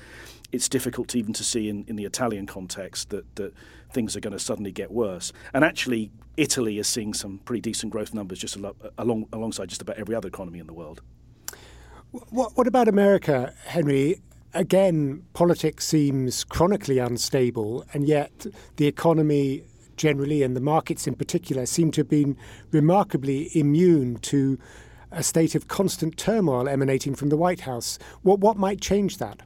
it's 0.51 0.67
difficult 0.67 1.15
even 1.15 1.33
to 1.33 1.43
see 1.43 1.69
in, 1.69 1.85
in 1.87 1.95
the 1.95 2.05
Italian 2.05 2.45
context 2.45 3.09
that, 3.09 3.35
that 3.35 3.53
things 3.91 4.15
are 4.15 4.19
going 4.19 4.33
to 4.33 4.39
suddenly 4.39 4.71
get 4.71 4.91
worse. 4.91 5.31
And 5.53 5.63
actually, 5.63 6.11
Italy 6.37 6.79
is 6.79 6.87
seeing 6.87 7.13
some 7.13 7.39
pretty 7.45 7.61
decent 7.61 7.91
growth 7.91 8.13
numbers 8.13 8.39
just 8.39 8.57
along, 8.97 9.27
alongside 9.31 9.69
just 9.69 9.81
about 9.81 9.97
every 9.97 10.15
other 10.15 10.27
economy 10.27 10.59
in 10.59 10.67
the 10.67 10.73
world. 10.73 11.01
What, 12.11 12.57
what 12.57 12.67
about 12.67 12.87
America, 12.87 13.53
Henry? 13.65 14.21
Again, 14.53 15.23
politics 15.33 15.87
seems 15.87 16.43
chronically 16.43 16.99
unstable, 16.99 17.85
and 17.93 18.07
yet 18.07 18.45
the 18.75 18.85
economy 18.85 19.63
generally 19.95 20.43
and 20.43 20.55
the 20.55 20.61
markets 20.61 21.07
in 21.07 21.15
particular 21.15 21.65
seem 21.65 21.91
to 21.91 22.01
have 22.01 22.09
been 22.09 22.35
remarkably 22.71 23.49
immune 23.57 24.17
to 24.17 24.59
a 25.13 25.23
state 25.23 25.55
of 25.55 25.67
constant 25.67 26.17
turmoil 26.17 26.67
emanating 26.67 27.15
from 27.15 27.29
the 27.29 27.37
White 27.37 27.61
House. 27.61 27.99
What, 28.21 28.39
what 28.39 28.57
might 28.57 28.81
change 28.81 29.17
that? 29.19 29.41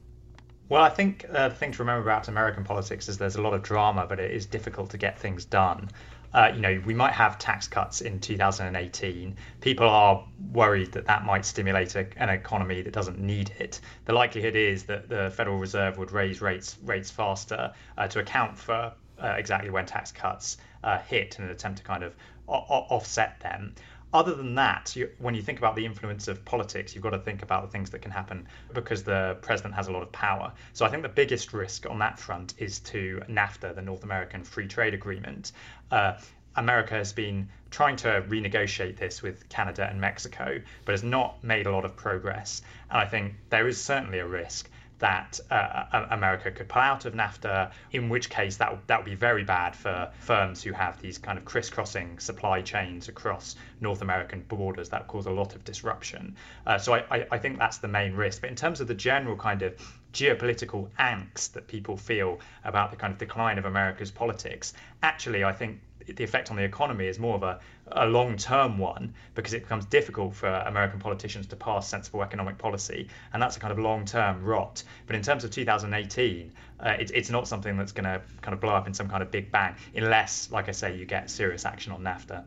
Well, 0.70 0.84
I 0.84 0.90
think 0.90 1.26
uh, 1.32 1.50
the 1.50 1.56
thing 1.56 1.72
to 1.74 1.80
remember 1.80 2.02
about 2.02 2.28
American 2.28 2.64
politics 2.64 3.08
is 3.08 3.18
there's 3.18 3.38
a 3.38 3.42
lot 3.42 3.54
of 3.54 3.64
drama, 3.64 4.06
but 4.08 4.20
it 4.20 4.32
is 4.32 4.46
difficult 4.46 4.90
to 4.90 4.98
get 4.98 5.18
things 5.18 5.46
done. 5.46 5.90
Uh, 6.34 6.52
you 6.54 6.60
know, 6.60 6.82
we 6.86 6.94
might 6.94 7.14
have 7.14 7.40
tax 7.40 7.68
cuts 7.68 8.02
in 8.02 8.20
2018. 8.20 9.36
People 9.62 9.88
are 9.88 10.28
worried 10.52 10.92
that 10.92 11.06
that 11.06 11.24
might 11.24 11.46
stimulate 11.46 11.96
a, 11.96 12.06
an 12.18 12.30
economy 12.30 12.82
that 12.82 12.92
doesn't 12.92 13.18
need 13.18 13.52
it. 13.60 13.80
The 14.06 14.14
likelihood 14.14 14.56
is 14.56 14.84
that 14.84 15.08
the 15.08 15.32
Federal 15.36 15.58
Reserve 15.58 15.98
would 15.98 16.12
raise 16.12 16.42
rates 16.42 16.78
rates 16.84 17.10
faster 17.10 17.74
uh, 17.98 18.08
to 18.10 18.20
account 18.20 18.58
for 18.58 18.92
uh, 19.20 19.28
exactly 19.38 19.70
when 19.70 19.86
tax 19.86 20.12
cuts 20.12 20.58
uh, 20.84 21.00
hit 21.00 21.40
in 21.40 21.46
an 21.46 21.52
attempt 21.52 21.78
to 21.78 21.84
kind 21.84 22.04
of 22.04 22.14
o- 22.48 22.86
offset 22.90 23.40
them 23.40 23.74
other 24.14 24.34
than 24.34 24.56
that, 24.56 24.96
you, 24.96 25.10
when 25.20 25.36
you 25.36 25.42
think 25.42 25.58
about 25.58 25.76
the 25.76 25.86
influence 25.86 26.28
of 26.28 26.44
politics, 26.46 26.96
you've 26.96 27.04
got 27.04 27.10
to 27.10 27.20
think 27.20 27.44
about 27.44 27.64
the 27.64 27.70
things 27.70 27.90
that 27.90 28.02
can 28.02 28.12
happen 28.12 28.48
because 28.74 29.04
the 29.04 29.38
president 29.42 29.76
has 29.76 29.88
a 29.88 29.92
lot 29.92 30.02
of 30.02 30.12
power. 30.12 30.52
So 30.74 30.86
I 30.86 30.90
think 30.90 31.04
the 31.04 31.10
biggest 31.10 31.54
risk 31.54 31.86
on 31.90 32.00
that 32.00 32.18
front 32.18 32.54
is 32.58 32.80
to 32.80 33.22
NAFTA, 33.28 33.76
the 33.76 33.82
North 33.82 34.04
American 34.04 34.44
Free 34.44 34.68
Trade 34.68 34.94
Agreement. 34.94 35.52
Uh, 35.92 36.14
America 36.56 36.96
has 36.96 37.14
been 37.14 37.50
trying 37.70 37.96
to 37.98 38.24
renegotiate 38.28 38.98
this 38.98 39.22
with 39.22 39.48
Canada 39.50 39.88
and 39.90 40.02
Mexico, 40.02 40.60
but 40.86 40.94
has 40.94 41.04
not 41.04 41.44
made 41.44 41.68
a 41.68 41.72
lot 41.72 41.86
of 41.86 41.96
progress. 41.96 42.62
And 42.90 43.00
I 43.00 43.06
think 43.06 43.36
there 43.50 43.68
is 43.68 43.80
certainly 43.80 44.20
a 44.20 44.26
risk 44.26 44.70
that 45.00 45.40
uh, 45.52 46.08
America 46.10 46.52
could 46.52 46.68
pull 46.68 46.82
out 46.82 47.06
of 47.06 47.14
NAFTA, 47.14 47.72
in 47.92 48.10
which 48.10 48.30
case 48.30 48.58
that 48.58 48.76
that 48.88 49.00
would 49.00 49.06
be 49.06 49.16
very 49.16 49.44
bad 49.44 49.76
for 49.76 50.12
firms 50.20 50.64
who 50.64 50.72
have 50.72 51.00
these 51.02 51.18
kind 51.18 51.38
of 51.38 51.46
crisscrossing 51.46 52.20
supply 52.20 52.62
chains 52.62 53.08
across 53.08 53.56
North 53.80 54.02
American 54.02 54.42
borders. 54.48 54.90
That 54.90 55.08
cause 55.08 55.28
a 55.28 55.32
lot 55.32 55.56
of 55.56 55.64
disruption. 55.64 56.36
Uh, 56.66 56.78
so 56.78 56.94
I, 56.96 57.28
I 57.32 57.38
think 57.38 57.60
that's 57.60 57.78
the 57.78 57.88
main 57.88 58.14
risk. 58.14 58.42
But 58.42 58.50
in 58.50 58.56
terms 58.56 58.82
of 58.82 58.88
the 58.88 58.96
general 58.96 59.36
kind 59.36 59.62
of 59.62 59.74
geopolitical 60.14 60.90
angst 61.00 61.54
that 61.54 61.68
people 61.68 61.96
feel 61.96 62.40
about 62.64 62.90
the 62.92 62.98
kind 62.98 63.14
of 63.14 63.20
decline 63.20 63.58
of 63.58 63.66
America's 63.66 64.10
politics, 64.12 64.74
actually, 65.04 65.44
I 65.44 65.54
think 65.54 65.80
the 66.16 66.24
effect 66.24 66.50
on 66.50 66.58
the 66.58 66.64
economy 66.64 67.06
is 67.06 67.20
more 67.20 67.36
of 67.36 67.44
a, 67.44 67.60
a 67.92 68.06
long 68.06 68.38
term 68.38 68.78
one 68.78 69.14
because 69.36 69.54
it 69.54 69.64
becomes 69.64 69.86
difficult 69.86 70.36
for 70.36 70.48
American 70.48 71.00
politicians 71.00 71.48
to 71.48 71.56
pass 71.56 71.88
sensible 71.88 72.22
economic 72.22 72.58
policy. 72.58 73.08
And 73.34 73.42
that's 73.42 73.58
a 73.58 73.60
kind 73.60 73.72
of 73.72 73.80
long 73.80 74.06
term 74.06 74.44
rot. 74.44 74.84
But 75.06 75.16
in 75.16 75.22
terms 75.22 75.44
of 75.44 75.52
2018, 75.52 76.52
uh, 76.80 76.90
it, 77.00 77.12
it's 77.14 77.30
not 77.30 77.48
something 77.48 77.78
that's 77.78 77.92
going 77.92 78.06
to 78.06 78.22
kind 78.42 78.54
of 78.54 78.60
blow 78.60 78.74
up 78.74 78.88
in 78.88 78.94
some 78.94 79.10
kind 79.10 79.24
of 79.24 79.32
big 79.32 79.52
bang, 79.52 79.76
unless, 79.96 80.52
like 80.52 80.70
I 80.70 80.72
say, 80.72 80.96
you 80.96 81.06
get 81.06 81.30
serious 81.30 81.66
action 81.66 81.92
on 81.92 82.02
NAFTA. 82.02 82.44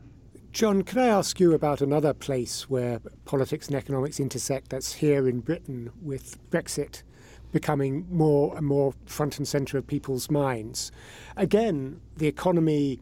John, 0.51 0.81
can 0.81 0.99
I 0.99 1.07
ask 1.07 1.39
you 1.39 1.53
about 1.53 1.79
another 1.79 2.13
place 2.13 2.69
where 2.69 2.99
politics 3.23 3.67
and 3.67 3.75
economics 3.75 4.19
intersect? 4.19 4.69
That's 4.69 4.93
here 4.93 5.29
in 5.29 5.39
Britain 5.39 5.91
with 6.01 6.37
Brexit 6.49 7.03
becoming 7.51 8.05
more 8.09 8.55
and 8.57 8.65
more 8.65 8.93
front 9.05 9.37
and 9.37 9.47
centre 9.47 9.77
of 9.77 9.87
people's 9.87 10.29
minds. 10.29 10.91
Again, 11.35 12.01
the 12.17 12.27
economy 12.27 12.99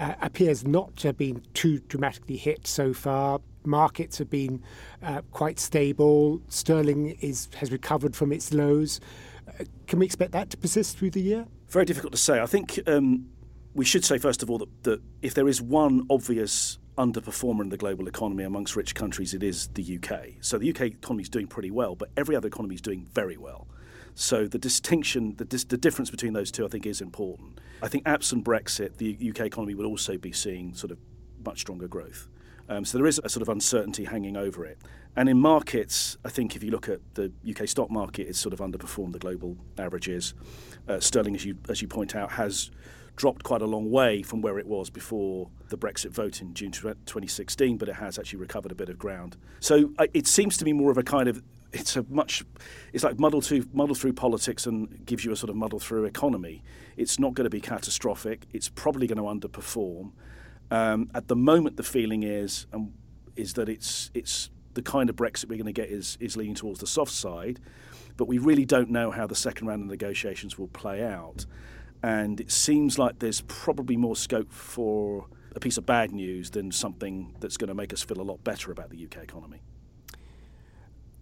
uh, 0.00 0.14
appears 0.22 0.66
not 0.66 0.96
to 0.96 1.08
have 1.08 1.18
been 1.18 1.42
too 1.52 1.78
dramatically 1.80 2.36
hit 2.36 2.66
so 2.66 2.92
far. 2.92 3.40
Markets 3.64 4.16
have 4.18 4.30
been 4.30 4.62
uh, 5.02 5.20
quite 5.30 5.60
stable. 5.60 6.40
Sterling 6.48 7.10
is 7.20 7.48
has 7.56 7.70
recovered 7.70 8.16
from 8.16 8.32
its 8.32 8.52
lows. 8.54 8.98
Uh, 9.46 9.64
can 9.86 9.98
we 9.98 10.06
expect 10.06 10.32
that 10.32 10.48
to 10.50 10.56
persist 10.56 10.96
through 10.96 11.10
the 11.10 11.20
year? 11.20 11.46
Very 11.68 11.84
difficult 11.84 12.12
to 12.12 12.18
say. 12.18 12.40
I 12.40 12.46
think 12.46 12.80
um, 12.86 13.26
we 13.74 13.84
should 13.84 14.04
say 14.04 14.16
first 14.16 14.42
of 14.42 14.50
all 14.50 14.58
that, 14.58 14.82
that 14.84 15.02
if 15.20 15.34
there 15.34 15.46
is 15.46 15.60
one 15.60 16.06
obvious 16.08 16.78
underperformer 16.96 17.60
in 17.60 17.68
the 17.68 17.76
global 17.76 18.08
economy 18.08 18.44
amongst 18.44 18.76
rich 18.76 18.94
countries, 18.94 19.34
it 19.34 19.42
is 19.42 19.68
the 19.74 19.98
UK. 19.98 20.30
So 20.40 20.56
the 20.56 20.70
UK 20.70 20.82
economy 20.82 21.22
is 21.22 21.28
doing 21.28 21.46
pretty 21.46 21.70
well, 21.70 21.94
but 21.94 22.08
every 22.16 22.34
other 22.34 22.48
economy 22.48 22.74
is 22.74 22.80
doing 22.80 23.06
very 23.12 23.36
well. 23.36 23.68
So 24.14 24.46
the 24.46 24.58
distinction, 24.58 25.34
the, 25.36 25.44
dis- 25.44 25.64
the 25.64 25.76
difference 25.76 26.10
between 26.10 26.32
those 26.32 26.50
two, 26.50 26.64
I 26.64 26.68
think, 26.68 26.86
is 26.86 27.00
important. 27.00 27.60
I 27.82 27.88
think 27.88 28.04
absent 28.06 28.44
Brexit, 28.44 28.96
the 28.98 29.16
UK 29.30 29.46
economy 29.46 29.74
would 29.74 29.86
also 29.86 30.18
be 30.18 30.32
seeing 30.32 30.74
sort 30.74 30.90
of 30.90 30.98
much 31.44 31.60
stronger 31.60 31.88
growth. 31.88 32.28
Um, 32.68 32.84
so 32.84 32.98
there 32.98 33.06
is 33.06 33.20
a 33.24 33.28
sort 33.28 33.42
of 33.42 33.48
uncertainty 33.48 34.04
hanging 34.04 34.36
over 34.36 34.64
it. 34.64 34.78
And 35.16 35.28
in 35.28 35.38
markets, 35.40 36.16
I 36.24 36.28
think 36.28 36.54
if 36.54 36.62
you 36.62 36.70
look 36.70 36.88
at 36.88 37.00
the 37.14 37.32
UK 37.48 37.68
stock 37.68 37.90
market, 37.90 38.28
it's 38.28 38.38
sort 38.38 38.52
of 38.52 38.60
underperformed 38.60 39.12
the 39.12 39.18
global 39.18 39.56
averages. 39.76 40.34
Uh, 40.88 41.00
sterling, 41.00 41.34
as 41.34 41.44
you 41.44 41.56
as 41.68 41.82
you 41.82 41.88
point 41.88 42.14
out, 42.14 42.32
has 42.32 42.70
dropped 43.16 43.42
quite 43.42 43.60
a 43.60 43.66
long 43.66 43.90
way 43.90 44.22
from 44.22 44.40
where 44.40 44.58
it 44.58 44.66
was 44.66 44.88
before 44.88 45.50
the 45.68 45.76
Brexit 45.76 46.10
vote 46.10 46.40
in 46.40 46.54
June 46.54 46.70
2016, 46.70 47.76
but 47.76 47.88
it 47.88 47.96
has 47.96 48.18
actually 48.18 48.38
recovered 48.38 48.72
a 48.72 48.74
bit 48.74 48.88
of 48.88 48.98
ground. 48.98 49.36
So 49.58 49.90
uh, 49.98 50.06
it 50.14 50.26
seems 50.26 50.56
to 50.58 50.64
be 50.64 50.72
more 50.72 50.90
of 50.90 50.96
a 50.96 51.02
kind 51.02 51.28
of 51.28 51.42
it's 51.72 51.96
a 51.96 52.04
much 52.08 52.44
it's 52.92 53.04
like 53.04 53.18
muddle 53.18 53.40
through 53.40 53.64
muddle 53.72 53.94
through 53.94 54.12
politics 54.12 54.66
and 54.66 55.04
gives 55.06 55.24
you 55.24 55.32
a 55.32 55.36
sort 55.36 55.50
of 55.50 55.56
muddle 55.56 55.78
through 55.78 56.04
economy. 56.04 56.62
It's 56.96 57.18
not 57.18 57.34
going 57.34 57.44
to 57.44 57.50
be 57.50 57.60
catastrophic. 57.60 58.46
It's 58.52 58.68
probably 58.68 59.06
going 59.06 59.18
to 59.18 59.48
underperform. 59.48 60.12
Um, 60.70 61.10
at 61.14 61.28
the 61.28 61.36
moment, 61.36 61.76
the 61.76 61.82
feeling 61.82 62.22
is 62.22 62.66
um, 62.72 62.92
is 63.36 63.54
that 63.54 63.68
it's 63.68 64.10
it's 64.14 64.50
the 64.74 64.82
kind 64.82 65.10
of 65.10 65.16
Brexit 65.16 65.48
we're 65.48 65.56
going 65.56 65.66
to 65.66 65.72
get 65.72 65.88
is 65.88 66.16
is 66.20 66.36
leaning 66.36 66.54
towards 66.54 66.80
the 66.80 66.86
soft 66.86 67.12
side, 67.12 67.60
but 68.16 68.26
we 68.26 68.38
really 68.38 68.64
don't 68.64 68.90
know 68.90 69.10
how 69.10 69.26
the 69.26 69.34
second 69.34 69.66
round 69.66 69.82
of 69.82 69.88
negotiations 69.88 70.58
will 70.58 70.68
play 70.68 71.02
out, 71.02 71.46
and 72.02 72.40
it 72.40 72.50
seems 72.50 72.98
like 72.98 73.18
there's 73.18 73.40
probably 73.42 73.96
more 73.96 74.16
scope 74.16 74.52
for 74.52 75.26
a 75.54 75.60
piece 75.60 75.76
of 75.76 75.86
bad 75.86 76.12
news 76.12 76.50
than 76.50 76.70
something 76.70 77.34
that's 77.40 77.56
going 77.56 77.68
to 77.68 77.74
make 77.74 77.92
us 77.92 78.02
feel 78.02 78.20
a 78.20 78.22
lot 78.22 78.42
better 78.44 78.70
about 78.70 78.90
the 78.90 79.04
UK 79.04 79.22
economy. 79.22 79.60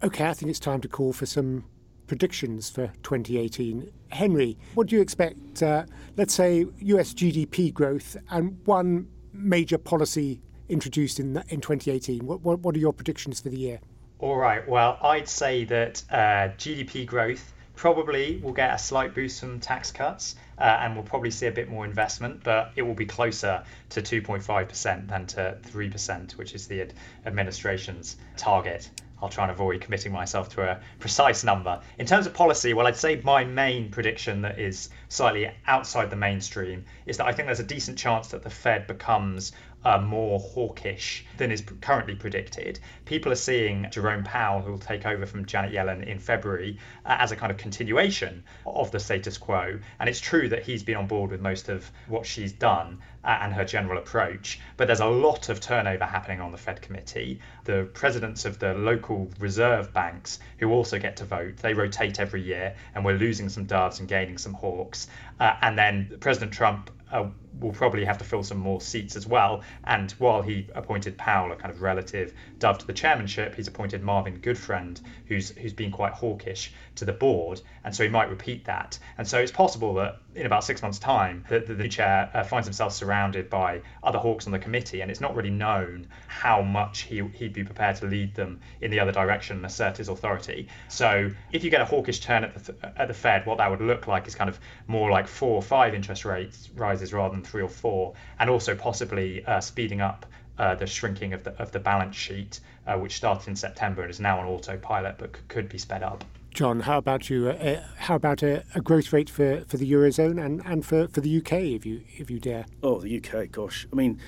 Okay, 0.01 0.25
I 0.25 0.33
think 0.33 0.49
it's 0.49 0.61
time 0.61 0.79
to 0.81 0.87
call 0.87 1.11
for 1.11 1.25
some 1.25 1.65
predictions 2.07 2.69
for 2.69 2.87
2018. 3.03 3.91
Henry, 4.07 4.57
what 4.73 4.87
do 4.87 4.95
you 4.95 5.01
expect, 5.01 5.61
uh, 5.61 5.83
let's 6.15 6.33
say, 6.33 6.65
US 6.79 7.13
GDP 7.13 7.73
growth 7.73 8.15
and 8.31 8.57
one 8.63 9.09
major 9.33 9.77
policy 9.77 10.41
introduced 10.69 11.19
in, 11.19 11.43
in 11.49 11.59
2018? 11.59 12.25
What, 12.25 12.39
what, 12.41 12.59
what 12.61 12.77
are 12.77 12.79
your 12.79 12.93
predictions 12.93 13.41
for 13.41 13.49
the 13.49 13.57
year? 13.57 13.81
All 14.19 14.37
right, 14.37 14.65
well, 14.69 14.97
I'd 15.01 15.27
say 15.27 15.65
that 15.65 16.01
uh, 16.09 16.55
GDP 16.57 17.05
growth 17.05 17.53
probably 17.75 18.37
will 18.37 18.53
get 18.53 18.73
a 18.73 18.77
slight 18.77 19.13
boost 19.13 19.41
from 19.41 19.59
tax 19.59 19.91
cuts 19.91 20.35
uh, 20.59 20.77
and 20.79 20.95
we'll 20.95 21.03
probably 21.03 21.31
see 21.31 21.47
a 21.47 21.51
bit 21.51 21.69
more 21.69 21.83
investment, 21.83 22.41
but 22.43 22.71
it 22.77 22.83
will 22.83 22.93
be 22.93 23.05
closer 23.05 23.65
to 23.89 24.01
2.5% 24.01 25.09
than 25.09 25.25
to 25.25 25.57
3%, 25.61 26.37
which 26.37 26.53
is 26.53 26.67
the 26.67 26.87
administration's 27.25 28.15
target. 28.37 28.89
I'll 29.21 29.29
try 29.29 29.43
and 29.43 29.51
avoid 29.51 29.81
committing 29.81 30.11
myself 30.11 30.49
to 30.55 30.63
a 30.63 30.79
precise 30.99 31.43
number. 31.43 31.81
In 31.97 32.05
terms 32.05 32.25
of 32.25 32.33
policy, 32.33 32.73
well, 32.73 32.87
I'd 32.87 32.95
say 32.95 33.21
my 33.23 33.43
main 33.43 33.91
prediction 33.91 34.41
that 34.43 34.57
is 34.57 34.89
slightly 35.09 35.51
outside 35.67 36.09
the 36.09 36.15
mainstream 36.15 36.85
is 37.05 37.17
that 37.17 37.27
I 37.27 37.33
think 37.33 37.47
there's 37.47 37.59
a 37.59 37.63
decent 37.63 37.97
chance 37.97 38.29
that 38.29 38.43
the 38.43 38.49
Fed 38.49 38.87
becomes 38.87 39.51
uh, 39.85 39.99
more 39.99 40.39
hawkish 40.39 41.25
than 41.37 41.51
is 41.51 41.63
currently 41.81 42.15
predicted. 42.15 42.79
People 43.05 43.31
are 43.31 43.35
seeing 43.35 43.87
Jerome 43.91 44.23
Powell, 44.23 44.61
who 44.61 44.71
will 44.71 44.79
take 44.79 45.05
over 45.05 45.25
from 45.25 45.45
Janet 45.45 45.71
Yellen 45.71 46.05
in 46.05 46.19
February, 46.19 46.77
uh, 47.05 47.17
as 47.19 47.31
a 47.31 47.35
kind 47.35 47.51
of 47.51 47.57
continuation 47.57 48.43
of 48.65 48.91
the 48.91 48.99
status 48.99 49.37
quo. 49.37 49.79
And 49.99 50.09
it's 50.09 50.19
true 50.19 50.49
that 50.49 50.63
he's 50.63 50.83
been 50.83 50.97
on 50.97 51.07
board 51.07 51.31
with 51.31 51.41
most 51.41 51.69
of 51.69 51.89
what 52.07 52.25
she's 52.25 52.51
done 52.51 52.99
uh, 53.23 53.37
and 53.41 53.53
her 53.53 53.65
general 53.65 53.97
approach. 53.97 54.59
But 54.77 54.87
there's 54.87 54.99
a 54.99 55.05
lot 55.05 55.49
of 55.49 55.59
turnover 55.59 56.05
happening 56.05 56.41
on 56.41 56.51
the 56.51 56.57
Fed 56.57 56.81
committee. 56.81 57.39
The 57.63 57.89
presidents 57.93 58.45
of 58.45 58.59
the 58.59 58.73
local 58.73 59.29
reserve 59.39 59.93
banks, 59.93 60.39
who 60.57 60.71
also 60.71 60.99
get 60.99 61.17
to 61.17 61.25
vote, 61.25 61.57
they 61.57 61.73
rotate 61.73 62.19
every 62.19 62.41
year, 62.41 62.75
and 62.95 63.03
we're 63.03 63.17
losing 63.17 63.49
some 63.49 63.65
doves 63.65 63.99
and 63.99 64.07
gaining 64.07 64.37
some 64.37 64.53
hawks. 64.53 65.07
Uh, 65.39 65.55
and 65.61 65.77
then 65.77 66.17
President 66.19 66.51
Trump 66.51 66.91
uh, 67.11 67.27
will 67.59 67.71
probably 67.71 68.05
have 68.05 68.17
to 68.17 68.23
fill 68.23 68.43
some 68.43 68.57
more 68.57 68.81
seats 68.81 69.15
as 69.15 69.27
well. 69.27 69.63
And 69.83 70.11
while 70.13 70.41
he 70.41 70.67
appointed 70.75 71.17
Powell, 71.17 71.51
a 71.51 71.55
kind 71.55 71.73
of 71.73 71.81
relative 71.81 72.33
dove 72.59 72.77
to 72.79 72.87
the 72.87 72.93
chairmanship, 72.93 73.55
he's 73.55 73.67
appointed 73.67 74.03
Marvin 74.03 74.39
Goodfriend, 74.39 75.01
who's 75.25 75.49
who's 75.51 75.73
been 75.73 75.91
quite 75.91 76.13
hawkish 76.13 76.71
to 76.95 77.05
the 77.05 77.13
board, 77.13 77.61
and 77.83 77.95
so 77.95 78.03
he 78.03 78.09
might 78.09 78.29
repeat 78.29 78.65
that. 78.65 78.99
And 79.17 79.27
so 79.27 79.39
it's 79.39 79.51
possible 79.51 79.93
that 79.95 80.19
in 80.35 80.45
about 80.45 80.63
six 80.63 80.81
months' 80.81 80.99
time, 80.99 81.43
the, 81.49 81.59
the, 81.59 81.73
the 81.73 81.89
chair 81.89 82.29
uh, 82.33 82.43
finds 82.43 82.67
himself 82.67 82.93
surrounded 82.93 83.49
by 83.49 83.81
other 84.03 84.19
hawks 84.19 84.45
on 84.45 84.51
the 84.51 84.59
committee, 84.59 85.01
and 85.01 85.09
it's 85.09 85.21
not 85.21 85.35
really 85.35 85.49
known 85.49 86.07
how 86.27 86.61
much 86.61 87.01
he 87.01 87.25
he'd 87.29 87.53
be 87.53 87.63
prepared 87.63 87.95
to 87.97 88.05
lead 88.05 88.35
them 88.35 88.59
in 88.81 88.91
the 88.91 88.99
other 88.99 89.11
direction 89.11 89.57
and 89.57 89.65
assert 89.65 89.97
his 89.97 90.07
authority. 90.07 90.67
So 90.87 91.31
if 91.51 91.63
you 91.63 91.71
get 91.71 91.81
a 91.81 91.85
hawkish 91.85 92.19
turn 92.19 92.43
at 92.43 92.53
the 92.63 92.75
at 92.95 93.07
the 93.07 93.13
Fed, 93.13 93.45
what 93.45 93.57
that 93.57 93.69
would 93.69 93.81
look 93.81 94.07
like 94.07 94.27
is 94.27 94.35
kind 94.35 94.49
of 94.49 94.59
more 94.87 95.09
like 95.09 95.27
four 95.27 95.55
or 95.55 95.63
five 95.63 95.93
interest 95.95 96.25
rates 96.25 96.69
rises 96.75 97.11
rather 97.11 97.33
than 97.33 97.43
three 97.43 97.63
or 97.63 97.69
four, 97.69 98.13
and 98.39 98.49
also 98.49 98.75
possibly 98.75 99.43
uh, 99.45 99.59
speeding 99.59 100.01
up 100.01 100.25
uh, 100.59 100.75
the 100.75 100.85
shrinking 100.85 101.33
of 101.33 101.43
the 101.43 101.51
of 101.59 101.71
the 101.71 101.79
balance 101.79 102.15
sheet, 102.15 102.59
uh, 102.85 102.97
which 102.97 103.15
started 103.15 103.47
in 103.47 103.55
September 103.55 104.03
and 104.03 104.11
is 104.11 104.19
now 104.19 104.39
on 104.39 104.45
autopilot, 104.45 105.17
but 105.17 105.47
could 105.47 105.69
be 105.69 105.77
sped 105.77 106.03
up. 106.03 106.23
John, 106.59 106.81
how 106.81 106.97
about 106.97 107.29
you? 107.29 107.47
Uh, 107.47 107.53
uh, 107.53 107.83
how 107.95 108.15
about 108.15 108.43
a, 108.43 108.65
a, 108.75 108.81
growth 108.81 109.13
rate 109.13 109.29
for, 109.29 109.63
for 109.69 109.77
the 109.77 109.89
eurozone 109.89 110.45
and, 110.45 110.61
and 110.65 110.85
for, 110.85 111.07
for 111.07 111.21
the 111.21 111.37
UK, 111.37 111.53
if 111.53 111.85
you 111.85 112.01
if 112.17 112.29
you 112.29 112.37
dare? 112.37 112.65
Oh, 112.83 112.99
the 112.99 113.15
UK, 113.15 113.49
gosh, 113.49 113.87
I 113.93 113.95
mean, 113.95 114.19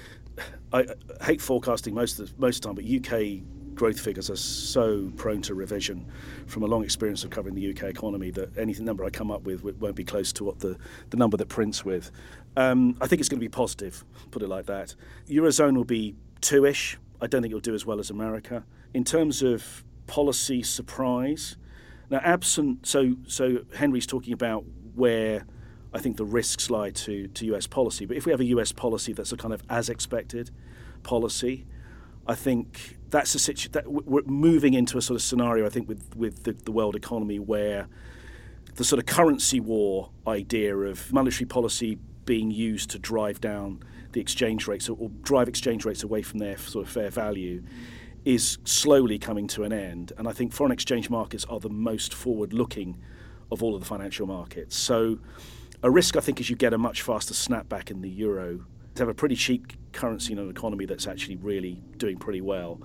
I, 0.72 0.86
hate 1.22 1.42
forecasting 1.42 1.94
most 1.94 2.20
of 2.20 2.30
the, 2.30 2.34
most 2.40 2.64
of 2.64 2.74
the 2.74 2.82
time, 2.82 3.02
but 3.02 3.12
UK 3.12 3.76
growth 3.76 4.00
figures 4.00 4.30
are 4.30 4.38
so 4.38 5.12
prone 5.18 5.42
to 5.42 5.56
revision 5.56 6.10
from 6.48 6.64
a 6.64 6.68
long 6.68 6.86
experience 6.86 7.26
of 7.26 7.32
covering 7.32 7.54
the 7.54 7.70
UK 7.70 7.90
economy 7.90 8.32
that 8.32 8.58
anything 8.58 8.86
number 8.86 9.04
I 9.04 9.10
come 9.10 9.30
up 9.30 9.42
with 9.42 9.62
won't 9.66 9.98
be 9.98 10.06
close 10.06 10.32
to 10.32 10.46
what 10.46 10.60
the, 10.60 10.78
the 11.10 11.18
number 11.18 11.36
that 11.36 11.50
prints 11.50 11.84
with. 11.84 12.12
Um, 12.56 12.96
I 13.02 13.08
think 13.08 13.20
it's 13.20 13.28
going 13.28 13.42
to 13.42 13.46
be 13.46 13.50
positive, 13.50 14.06
put 14.32 14.42
it 14.42 14.48
like 14.48 14.68
that. 14.68 14.96
Eurozone 15.28 15.76
will 15.76 15.84
be 15.84 16.16
two 16.40 16.66
ish. 16.66 16.98
I 17.20 17.28
don't 17.28 17.42
think 17.42 17.52
it'll 17.52 17.60
do 17.60 17.76
as 17.76 17.86
well 17.86 18.00
as 18.00 18.10
America. 18.10 18.64
In 18.94 19.04
terms 19.04 19.42
of 19.42 19.84
policy 20.08 20.64
surprise, 20.64 21.58
now 22.12 22.20
absent, 22.24 22.86
so, 22.86 23.16
so 23.26 23.60
Henry's 23.76 24.06
talking 24.06 24.34
about 24.34 24.66
where 24.94 25.46
I 25.94 26.00
think 26.00 26.18
the 26.18 26.26
risks 26.26 26.70
lie 26.70 26.92
to, 26.92 27.28
to 27.28 27.46
US 27.56 27.68
policy. 27.68 28.06
But 28.06 28.18
if 28.18 28.26
we 28.26 28.32
have 28.32 28.42
a 28.42 28.46
US 28.46 28.72
policy 28.72 29.14
that's 29.14 29.32
a 29.32 29.38
kind 29.38 29.54
of 29.54 29.64
as 29.70 29.90
expected 29.90 30.52
policy, 31.04 31.66
I 32.28 32.36
think 32.36 32.98
that's 33.10 33.34
a 33.34 33.40
situation 33.40 33.72
that 33.72 33.92
we're 33.92 34.24
moving 34.24 34.74
into 34.74 34.98
a 34.98 35.02
sort 35.02 35.16
of 35.16 35.22
scenario. 35.22 35.66
I 35.66 35.70
think 35.70 35.88
with 35.88 36.16
with 36.16 36.44
the, 36.44 36.54
the 36.54 36.72
world 36.72 36.96
economy 36.96 37.40
where 37.40 37.88
the 38.76 38.84
sort 38.84 39.00
of 39.00 39.06
currency 39.06 39.60
war 39.60 40.12
idea 40.28 40.78
of 40.78 41.12
monetary 41.12 41.46
policy 41.46 41.98
being 42.26 42.52
used 42.52 42.90
to 42.92 43.00
drive 43.00 43.42
down 43.42 43.84
the 44.12 44.22
exchange 44.22 44.68
rates 44.68 44.88
or, 44.88 44.98
or 45.00 45.10
drive 45.24 45.48
exchange 45.48 45.84
rates 45.86 46.04
away 46.04 46.22
from 46.22 46.40
their 46.40 46.58
sort 46.58 46.86
of 46.86 46.92
fair 46.92 47.10
value 47.10 47.64
is 48.24 48.58
slowly 48.64 49.18
coming 49.18 49.48
to 49.48 49.64
an 49.64 49.74
end. 49.74 50.14
And 50.18 50.28
I 50.28 50.32
think 50.32 50.54
foreign 50.54 50.72
exchange 50.72 51.10
markets 51.10 51.46
are 51.46 51.60
the 51.60 51.70
most 51.70 52.14
forward-looking 52.14 52.98
of 53.52 53.64
all 53.64 53.74
of 53.74 53.82
the 53.82 53.88
financial 53.88 54.28
markets. 54.28 54.76
So 54.76 55.20
a 55.84 55.90
risk, 55.90 56.16
I 56.16 56.20
think, 56.20 56.40
is 56.40 56.50
you 56.50 56.56
get 56.56 56.74
a 56.74 56.78
much 56.78 57.02
faster 57.02 57.34
snapback 57.34 57.90
in 57.90 58.02
the 58.02 58.10
euro 58.10 58.66
to 58.96 59.02
have 59.02 59.10
a 59.10 59.14
pretty 59.14 59.36
cheap 59.36 59.74
currency 59.94 60.34
in 60.34 60.40
an 60.40 60.50
economy 60.50 60.86
that's 60.86 61.08
actually 61.08 61.38
really 61.38 61.82
doing 61.98 62.18
pretty 62.18 62.42
well 62.42 62.82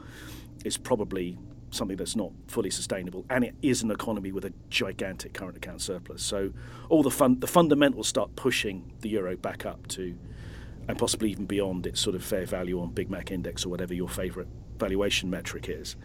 is 0.65 0.77
probably 0.77 1.39
something 1.71 1.97
that's 1.97 2.17
not 2.17 2.33
fully 2.47 2.71
sustainable, 2.71 3.27
and 3.29 3.45
it 3.45 3.55
is 3.61 3.83
an 3.83 3.91
economy 3.91 4.33
with 4.33 4.45
a 4.45 4.53
gigantic 4.71 5.35
current 5.35 5.57
account 5.57 5.83
surplus. 5.83 6.23
So 6.23 6.53
all 6.89 7.03
the 7.03 7.11
fun, 7.11 7.41
the 7.41 7.47
fundamentals 7.47 8.09
start 8.09 8.35
pushing 8.37 8.93
the 9.01 9.11
euro 9.11 9.37
back 9.37 9.67
up 9.67 9.87
to 9.89 10.17
and 10.89 10.97
possibly 10.97 11.31
even 11.31 11.45
beyond 11.45 11.87
its 11.87 12.01
sort 12.01 12.17
of 12.17 12.25
fair 12.25 12.47
value 12.47 12.81
on 12.81 12.91
Big 12.91 13.11
Mac 13.11 13.31
Index 13.31 13.67
or 13.67 13.69
whatever 13.69 13.93
your 13.93 14.09
favourite 14.09 14.49
valuation 14.79 15.31
metric 15.31 15.69
is. 15.69 15.97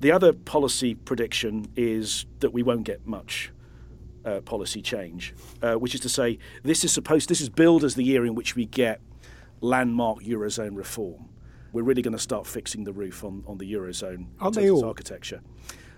The 0.00 0.12
other 0.12 0.32
policy 0.32 0.94
prediction 0.94 1.66
is 1.76 2.26
that 2.40 2.52
we 2.52 2.62
won't 2.62 2.84
get 2.84 3.06
much 3.06 3.50
uh, 4.24 4.40
policy 4.40 4.82
change, 4.82 5.34
uh, 5.62 5.74
which 5.74 5.94
is 5.94 6.00
to 6.00 6.08
say, 6.08 6.38
this 6.62 6.84
is 6.84 6.92
supposed 6.92 7.28
this 7.28 7.40
is 7.40 7.48
billed 7.48 7.84
as 7.84 7.94
the 7.94 8.02
year 8.02 8.26
in 8.26 8.34
which 8.34 8.56
we 8.56 8.66
get 8.66 9.00
landmark 9.60 10.22
eurozone 10.22 10.76
reform. 10.76 11.28
We're 11.72 11.82
really 11.82 12.02
going 12.02 12.12
to 12.12 12.18
start 12.18 12.46
fixing 12.46 12.84
the 12.84 12.92
roof 12.92 13.24
on, 13.24 13.44
on 13.46 13.58
the 13.58 13.72
eurozone 13.72 14.26
Aren't 14.40 14.56
they 14.56 14.70
all? 14.70 14.84
architecture. 14.84 15.40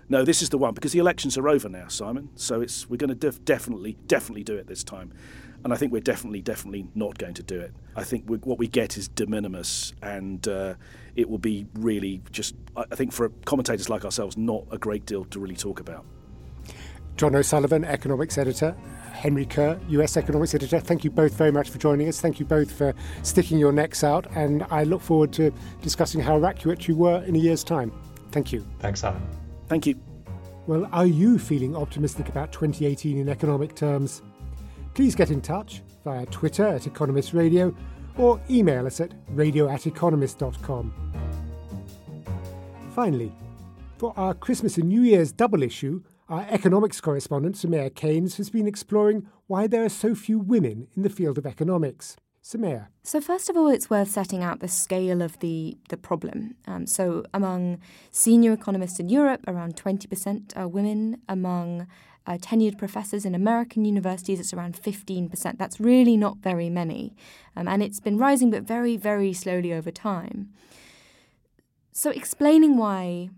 No, 0.08 0.24
this 0.24 0.42
is 0.42 0.48
the 0.48 0.58
one 0.58 0.74
because 0.74 0.92
the 0.92 0.98
elections 1.00 1.36
are 1.36 1.48
over 1.48 1.68
now, 1.68 1.88
Simon. 1.88 2.30
So 2.34 2.60
it's 2.60 2.88
we're 2.88 2.96
going 2.96 3.10
to 3.10 3.14
def- 3.14 3.44
definitely, 3.44 3.96
definitely 4.06 4.42
do 4.44 4.56
it 4.56 4.66
this 4.66 4.82
time, 4.82 5.12
and 5.64 5.72
I 5.72 5.76
think 5.76 5.92
we're 5.92 6.00
definitely, 6.00 6.40
definitely 6.40 6.86
not 6.94 7.18
going 7.18 7.34
to 7.34 7.42
do 7.42 7.60
it. 7.60 7.72
I 7.94 8.04
think 8.04 8.24
we, 8.26 8.38
what 8.38 8.58
we 8.58 8.68
get 8.68 8.96
is 8.96 9.08
de 9.08 9.26
minimis, 9.26 9.92
and 10.00 10.46
uh, 10.48 10.74
it 11.18 11.28
will 11.28 11.38
be 11.38 11.66
really 11.74 12.22
just. 12.30 12.54
I 12.76 12.84
I 12.90 12.94
think 12.94 13.12
for 13.12 13.28
commentators 13.44 13.90
like 13.90 14.04
ourselves, 14.04 14.38
not 14.38 14.64
a 14.70 14.78
great 14.78 15.04
deal 15.04 15.24
to 15.26 15.40
really 15.40 15.56
talk 15.56 15.80
about. 15.80 16.06
John 17.16 17.34
O'Sullivan, 17.34 17.84
economics 17.84 18.38
editor, 18.38 18.76
Henry 19.12 19.44
Curr, 19.44 19.80
US 19.88 20.16
economics 20.16 20.54
editor. 20.54 20.78
Thank 20.78 21.02
you 21.02 21.10
both 21.10 21.34
very 21.34 21.50
much 21.50 21.70
for 21.70 21.78
joining 21.78 22.08
us. 22.08 22.20
Thank 22.20 22.38
you 22.38 22.46
both 22.46 22.70
for 22.70 22.94
sticking 23.24 23.58
your 23.58 23.72
necks 23.72 24.04
out, 24.04 24.28
and 24.36 24.64
I 24.70 24.84
look 24.84 25.02
forward 25.02 25.32
to 25.32 25.52
discussing 25.82 26.20
how 26.20 26.44
accurate 26.44 26.86
you 26.86 26.94
were 26.94 27.20
in 27.24 27.34
a 27.34 27.38
year's 27.38 27.64
time. 27.64 27.90
Thank 28.30 28.52
you. 28.52 28.64
Thanks, 28.78 29.02
Alan. 29.02 29.20
Thank 29.66 29.86
you. 29.86 29.96
Well, 30.68 30.88
are 30.92 31.06
you 31.06 31.40
feeling 31.40 31.74
optimistic 31.74 32.28
about 32.28 32.52
2018 32.52 33.18
in 33.18 33.28
economic 33.28 33.74
terms? 33.74 34.22
Please 34.94 35.16
get 35.16 35.30
in 35.30 35.40
touch 35.40 35.82
via 36.04 36.26
Twitter 36.26 36.66
at 36.68 36.86
Economist 36.86 37.34
Radio 37.34 37.74
or 38.18 38.40
email 38.50 38.86
us 38.86 39.00
at 39.00 39.12
radio 39.30 39.68
at 39.68 39.86
economist.com. 39.86 41.07
Finally, 42.98 43.32
for 43.96 44.12
our 44.16 44.34
Christmas 44.34 44.76
and 44.76 44.88
New 44.88 45.02
Year's 45.02 45.30
double 45.30 45.62
issue, 45.62 46.02
our 46.28 46.44
economics 46.50 47.00
correspondent, 47.00 47.54
Soumaya 47.54 47.94
Keynes, 47.94 48.38
has 48.38 48.50
been 48.50 48.66
exploring 48.66 49.28
why 49.46 49.68
there 49.68 49.84
are 49.84 49.88
so 49.88 50.16
few 50.16 50.40
women 50.40 50.88
in 50.96 51.04
the 51.04 51.08
field 51.08 51.38
of 51.38 51.46
economics. 51.46 52.16
Soumaya. 52.42 52.88
So 53.04 53.20
first 53.20 53.48
of 53.48 53.56
all, 53.56 53.68
it's 53.68 53.88
worth 53.88 54.10
setting 54.10 54.42
out 54.42 54.58
the 54.58 54.66
scale 54.66 55.22
of 55.22 55.38
the 55.38 55.78
the 55.90 55.96
problem. 55.96 56.56
Um, 56.66 56.88
so 56.88 57.22
among 57.32 57.78
senior 58.10 58.52
economists 58.52 58.98
in 58.98 59.08
Europe, 59.08 59.44
around 59.46 59.76
20% 59.76 60.56
are 60.56 60.66
women. 60.66 61.22
Among 61.28 61.86
uh, 62.26 62.38
tenured 62.38 62.78
professors 62.78 63.24
in 63.24 63.32
American 63.32 63.84
universities, 63.84 64.40
it's 64.40 64.52
around 64.52 64.74
15%. 64.74 65.56
That's 65.56 65.78
really 65.78 66.16
not 66.16 66.38
very 66.38 66.68
many, 66.68 67.14
um, 67.54 67.68
and 67.68 67.80
it's 67.80 68.00
been 68.00 68.18
rising, 68.18 68.50
but 68.50 68.64
very, 68.64 68.96
very 68.96 69.32
slowly 69.32 69.72
over 69.72 69.92
time. 69.92 70.48
So 71.98 72.10
explaining 72.10 72.76
why 72.76 73.30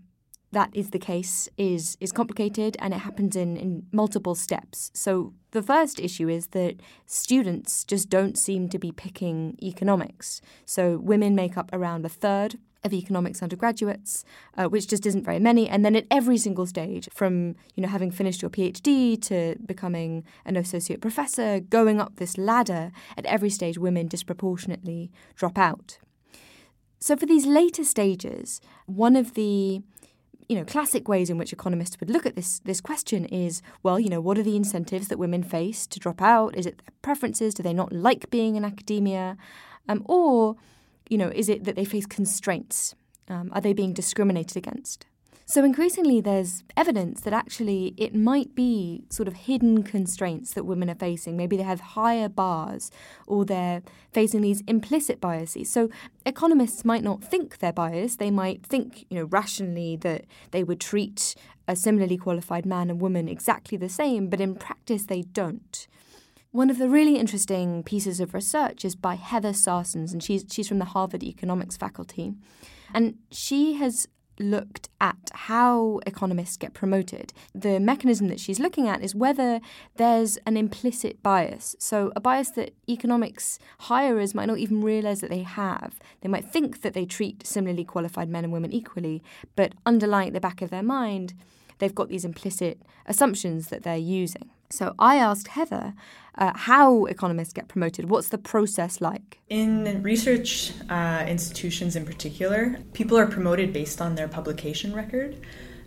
that 0.51 0.69
is 0.71 0.91
the 0.91 0.99
case 0.99 1.49
is 1.57 1.97
is 1.99 2.11
complicated 2.11 2.77
and 2.77 2.93
it 2.93 2.99
happens 2.99 3.35
in, 3.35 3.57
in 3.57 3.87
multiple 3.91 4.35
steps. 4.35 4.91
So 4.93 5.33
the 5.49 5.63
first 5.63 5.99
issue 5.99 6.29
is 6.29 6.45
that 6.57 6.75
students 7.07 7.83
just 7.83 8.07
don't 8.07 8.37
seem 8.37 8.69
to 8.69 8.77
be 8.77 8.91
picking 8.91 9.57
economics. 9.63 10.41
So 10.63 10.99
women 10.99 11.33
make 11.33 11.57
up 11.57 11.71
around 11.73 12.05
a 12.05 12.09
third 12.09 12.59
of 12.83 12.93
economics 12.93 13.41
undergraduates, 13.41 14.23
uh, 14.55 14.65
which 14.65 14.87
just 14.87 15.07
isn't 15.07 15.25
very 15.25 15.39
many. 15.39 15.67
And 15.67 15.83
then 15.83 15.95
at 15.95 16.05
every 16.11 16.37
single 16.37 16.67
stage, 16.67 17.09
from 17.11 17.55
you 17.73 17.81
know 17.81 17.89
having 17.89 18.11
finished 18.11 18.43
your 18.43 18.51
PhD 18.51 19.19
to 19.23 19.55
becoming 19.65 20.23
an 20.45 20.55
associate 20.55 21.01
professor, 21.01 21.61
going 21.61 21.99
up 21.99 22.17
this 22.17 22.37
ladder, 22.37 22.91
at 23.17 23.25
every 23.25 23.49
stage, 23.49 23.79
women 23.79 24.07
disproportionately 24.07 25.09
drop 25.35 25.57
out. 25.57 25.97
So 27.01 27.17
for 27.17 27.25
these 27.25 27.47
later 27.47 27.83
stages, 27.83 28.61
one 28.85 29.15
of 29.15 29.33
the 29.33 29.81
you 30.47 30.57
know, 30.57 30.65
classic 30.65 31.07
ways 31.07 31.29
in 31.29 31.37
which 31.37 31.53
economists 31.53 31.97
would 32.01 32.09
look 32.09 32.25
at 32.25 32.35
this 32.35 32.59
this 32.59 32.81
question 32.81 33.23
is, 33.25 33.61
well, 33.83 33.97
you 33.97 34.09
know, 34.09 34.19
what 34.19 34.37
are 34.37 34.43
the 34.43 34.57
incentives 34.57 35.07
that 35.07 35.17
women 35.17 35.43
face 35.43 35.87
to 35.87 35.97
drop 35.97 36.21
out? 36.21 36.57
Is 36.57 36.65
it 36.65 36.79
their 36.79 36.93
preferences? 37.01 37.53
Do 37.53 37.63
they 37.63 37.73
not 37.73 37.93
like 37.93 38.29
being 38.29 38.57
in 38.57 38.65
academia? 38.65 39.37
Um, 39.87 40.05
or, 40.09 40.57
you 41.09 41.17
know, 41.17 41.29
is 41.33 41.47
it 41.47 41.63
that 41.63 41.77
they 41.77 41.85
face 41.85 42.05
constraints? 42.05 42.95
Um, 43.29 43.49
are 43.53 43.61
they 43.61 43.71
being 43.71 43.93
discriminated 43.93 44.57
against? 44.57 45.05
So 45.51 45.65
increasingly, 45.65 46.21
there's 46.21 46.63
evidence 46.77 47.19
that 47.21 47.33
actually 47.33 47.93
it 47.97 48.15
might 48.15 48.55
be 48.55 49.03
sort 49.09 49.27
of 49.27 49.33
hidden 49.33 49.83
constraints 49.83 50.53
that 50.53 50.63
women 50.63 50.89
are 50.89 50.95
facing. 50.95 51.35
Maybe 51.35 51.57
they 51.57 51.63
have 51.63 51.81
higher 51.81 52.29
bars, 52.29 52.89
or 53.27 53.43
they're 53.43 53.81
facing 54.13 54.39
these 54.39 54.61
implicit 54.65 55.19
biases. 55.19 55.69
So 55.69 55.89
economists 56.25 56.85
might 56.85 57.03
not 57.03 57.21
think 57.21 57.57
they're 57.57 57.73
biased. 57.73 58.17
They 58.17 58.31
might 58.31 58.65
think, 58.65 59.05
you 59.09 59.17
know, 59.17 59.25
rationally 59.25 59.97
that 59.97 60.23
they 60.51 60.63
would 60.63 60.79
treat 60.79 61.35
a 61.67 61.75
similarly 61.75 62.15
qualified 62.15 62.65
man 62.65 62.89
and 62.89 63.01
woman 63.01 63.27
exactly 63.27 63.77
the 63.77 63.89
same, 63.89 64.29
but 64.29 64.39
in 64.39 64.55
practice 64.55 65.07
they 65.07 65.23
don't. 65.23 65.85
One 66.51 66.69
of 66.69 66.77
the 66.77 66.87
really 66.87 67.17
interesting 67.17 67.83
pieces 67.83 68.21
of 68.21 68.33
research 68.33 68.85
is 68.85 68.95
by 68.95 69.15
Heather 69.15 69.51
Sarsons, 69.51 70.13
and 70.13 70.23
she's 70.23 70.45
she's 70.49 70.69
from 70.69 70.79
the 70.79 70.85
Harvard 70.85 71.23
economics 71.23 71.75
faculty, 71.75 72.35
and 72.93 73.15
she 73.31 73.73
has 73.73 74.07
looked 74.41 74.89
at 74.99 75.31
how 75.33 75.99
economists 76.05 76.57
get 76.57 76.73
promoted. 76.73 77.33
The 77.53 77.79
mechanism 77.79 78.27
that 78.27 78.39
she's 78.39 78.59
looking 78.59 78.87
at 78.87 79.01
is 79.01 79.15
whether 79.15 79.61
there's 79.95 80.37
an 80.45 80.57
implicit 80.57 81.21
bias. 81.23 81.75
So, 81.79 82.11
a 82.15 82.19
bias 82.19 82.51
that 82.51 82.73
economics 82.89 83.59
hirers 83.79 84.35
might 84.35 84.47
not 84.47 84.59
even 84.59 84.81
realize 84.81 85.21
that 85.21 85.29
they 85.29 85.43
have. 85.43 85.99
They 86.21 86.29
might 86.29 86.45
think 86.45 86.81
that 86.81 86.93
they 86.93 87.05
treat 87.05 87.45
similarly 87.45 87.83
qualified 87.83 88.29
men 88.29 88.43
and 88.43 88.53
women 88.53 88.71
equally, 88.71 89.23
but 89.55 89.73
underlying 89.85 90.29
at 90.29 90.33
the 90.33 90.41
back 90.41 90.61
of 90.61 90.69
their 90.69 90.83
mind, 90.83 91.33
they've 91.79 91.95
got 91.95 92.09
these 92.09 92.25
implicit 92.25 92.81
assumptions 93.05 93.67
that 93.69 93.83
they're 93.83 93.97
using. 93.97 94.49
So 94.71 94.95
I 94.97 95.17
asked 95.17 95.49
Heather 95.49 95.93
uh, 96.35 96.53
how 96.55 97.05
economists 97.05 97.53
get 97.53 97.67
promoted. 97.67 98.09
What's 98.09 98.29
the 98.29 98.37
process 98.37 99.01
like? 99.01 99.39
In 99.49 100.01
research 100.01 100.71
uh, 100.89 101.25
institutions 101.27 101.95
in 101.95 102.05
particular, 102.05 102.77
people 102.93 103.17
are 103.17 103.27
promoted 103.27 103.73
based 103.73 104.01
on 104.01 104.15
their 104.15 104.27
publication 104.27 104.93
record. 104.93 105.37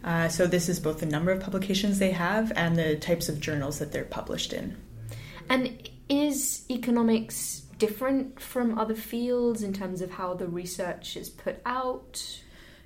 Uh, 0.04 0.28
so 0.28 0.46
this 0.46 0.68
is 0.68 0.78
both 0.78 1.00
the 1.00 1.06
number 1.06 1.32
of 1.32 1.40
publications 1.40 1.98
they 1.98 2.10
have 2.10 2.52
and 2.56 2.76
the 2.76 2.96
types 2.96 3.28
of 3.28 3.40
journals 3.40 3.78
that 3.78 3.90
they're 3.90 4.04
published 4.04 4.52
in. 4.52 4.76
And 5.48 5.88
is 6.08 6.64
economics 6.70 7.62
different 7.78 8.38
from 8.40 8.78
other 8.78 8.94
fields 8.94 9.62
in 9.62 9.72
terms 9.72 10.02
of 10.02 10.10
how 10.10 10.34
the 10.34 10.46
research 10.46 11.16
is 11.16 11.30
put 11.30 11.60
out? 11.64 12.40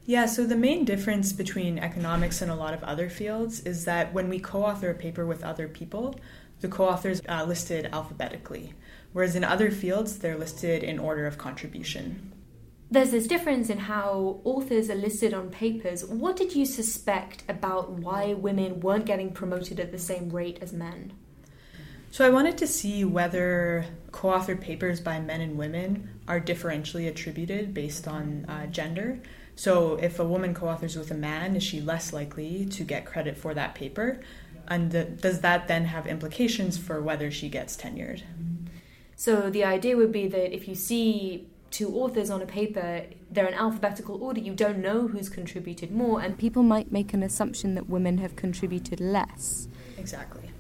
Yeah, 0.09 0.25
so 0.25 0.47
the 0.47 0.57
main 0.57 0.87
difference 0.87 1.35
between 1.35 1.79
economics 1.79 2.41
and 2.41 2.51
a 2.51 2.55
lot 2.55 2.73
of 2.73 2.83
other 2.83 3.11
fields 3.11 3.61
is 3.61 3.85
that 3.85 4.15
when 4.15 4.31
we 4.31 4.39
co 4.39 4.65
author 4.65 4.89
a 4.89 4.95
paper 4.95 5.27
with 5.27 5.45
other 5.45 5.69
people, 5.69 6.19
the 6.63 6.69
co 6.69 6.89
authors 6.89 7.21
are 7.29 7.45
listed 7.45 7.91
alphabetically, 7.93 8.73
whereas 9.13 9.37
in 9.37 9.45
other 9.45 9.71
fields, 9.71 10.17
they're 10.17 10.39
listed 10.39 10.83
in 10.83 10.99
order 10.99 11.27
of 11.27 11.37
contribution. 11.37 12.33
There's 12.91 13.11
this 13.11 13.27
difference 13.27 13.69
in 13.69 13.81
how 13.81 14.41
authors 14.45 14.89
are 14.89 14.95
listed 14.95 15.35
on 15.35 15.51
papers. 15.51 16.07
What 16.07 16.37
did 16.37 16.57
you 16.57 16.65
suspect 16.65 17.43
about 17.47 17.91
why 17.91 18.33
women 18.33 18.81
weren't 18.81 19.05
getting 19.05 19.31
promoted 19.31 19.79
at 19.79 19.93
the 19.93 19.99
same 19.99 20.31
rate 20.31 20.59
as 20.63 20.73
men? 20.73 21.13
So 22.13 22.27
I 22.27 22.31
wanted 22.31 22.57
to 22.57 22.67
see 22.67 23.05
whether 23.05 23.85
co 24.11 24.29
authored 24.29 24.63
papers 24.63 25.03
by 25.03 25.21
men 25.21 25.43
and 25.43 25.59
women 25.59 26.09
are 26.27 26.41
differentially 26.41 27.09
attributed 27.09 27.75
based 27.75 28.09
on 28.09 28.47
uh, 28.49 28.69
gender. 28.69 29.21
So 29.59 29.97
if 29.97 30.21
a 30.21 30.25
woman 30.25 30.55
co-authors 30.55 30.95
with 30.95 31.11
a 31.11 31.17
man, 31.17 31.57
is 31.57 31.65
she 31.65 31.81
less 31.81 32.13
likely 32.13 32.65
to 32.67 32.85
get 32.85 33.05
credit 33.05 33.37
for 33.37 33.55
that 33.55 33.75
paper? 33.75 34.21
And 34.69 34.93
the, 34.93 35.03
does 35.03 35.41
that 35.41 35.67
then 35.67 35.87
have 35.87 36.07
implications 36.07 36.79
for 36.79 37.03
whether 37.03 37.29
she 37.33 37.49
gets 37.49 37.77
tenured? 37.77 38.23
So 39.17 39.51
the 39.51 39.65
idea 39.65 39.97
would 39.97 40.13
be 40.13 40.29
that 40.29 40.55
if 40.55 40.69
you 40.69 40.77
see 40.77 41.49
two 41.73 41.93
authors 41.97 42.31
on 42.31 42.41
a 42.41 42.47
paper, 42.47 43.07
they're 43.33 43.49
in 43.49 43.55
alphabetical 43.55 44.23
order, 44.23 44.39
you 44.39 44.55
don't 44.55 44.79
know 44.79 45.09
who's 45.09 45.29
contributed 45.29 45.91
more, 45.91 46.21
and 46.21 46.39
people 46.39 46.63
might 46.63 46.93
make 46.93 47.13
an 47.13 47.25
assumption 47.25 47.75
that 47.75 47.89
women 47.89 48.19
have 48.19 48.37
contributed 48.37 49.01
less. 49.01 49.67
Exactly. 49.97 50.53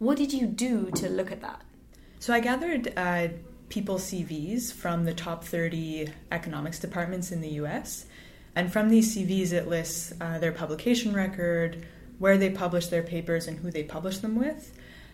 What 0.00 0.16
did 0.16 0.32
you 0.32 0.48
do 0.48 0.90
to 0.96 1.08
look 1.08 1.30
at 1.30 1.42
that? 1.42 1.62
So 2.18 2.34
I 2.34 2.40
gathered 2.40 2.92
uh, 2.96 3.28
people 3.68 3.98
CVs 3.98 4.72
from 4.72 5.04
the 5.04 5.14
top 5.14 5.44
30 5.44 6.08
economics 6.32 6.80
departments 6.80 7.30
in 7.30 7.40
the 7.40 7.50
US 7.50 8.06
and 8.54 8.72
from 8.72 8.88
these 8.88 9.16
CVs, 9.16 9.52
it 9.52 9.68
lists 9.68 10.12
uh, 10.20 10.38
their 10.38 10.52
publication 10.52 11.14
record, 11.14 11.86
where 12.18 12.36
they 12.36 12.50
publish 12.50 12.86
their 12.86 13.02
papers, 13.02 13.46
and 13.46 13.58
who 13.58 13.70
they 13.70 13.82
publish 13.82 14.18
them 14.18 14.36
with. 14.36 14.72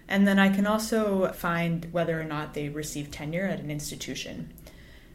And 0.09 0.27
then 0.27 0.39
I 0.39 0.49
can 0.49 0.67
also 0.67 1.33
find 1.33 1.87
whether 1.93 2.21
or 2.21 2.25
not 2.25 2.55
they 2.55 2.69
received 2.69 3.13
tenure 3.13 3.45
at 3.45 3.61
an 3.61 3.71
institution. 3.71 4.53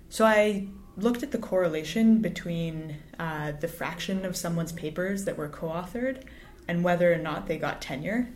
So 0.09 0.25
I 0.25 0.67
looked 0.95 1.23
at 1.23 1.31
the 1.31 1.39
correlation 1.39 2.19
between 2.19 2.97
uh, 3.19 3.53
the 3.53 3.67
fraction 3.67 4.25
of 4.25 4.37
someone's 4.37 4.71
papers 4.71 5.25
that 5.25 5.37
were 5.37 5.49
co 5.49 5.67
authored 5.67 6.23
and 6.67 6.83
whether 6.83 7.11
or 7.11 7.17
not 7.17 7.47
they 7.47 7.57
got 7.57 7.81
tenure. 7.81 8.29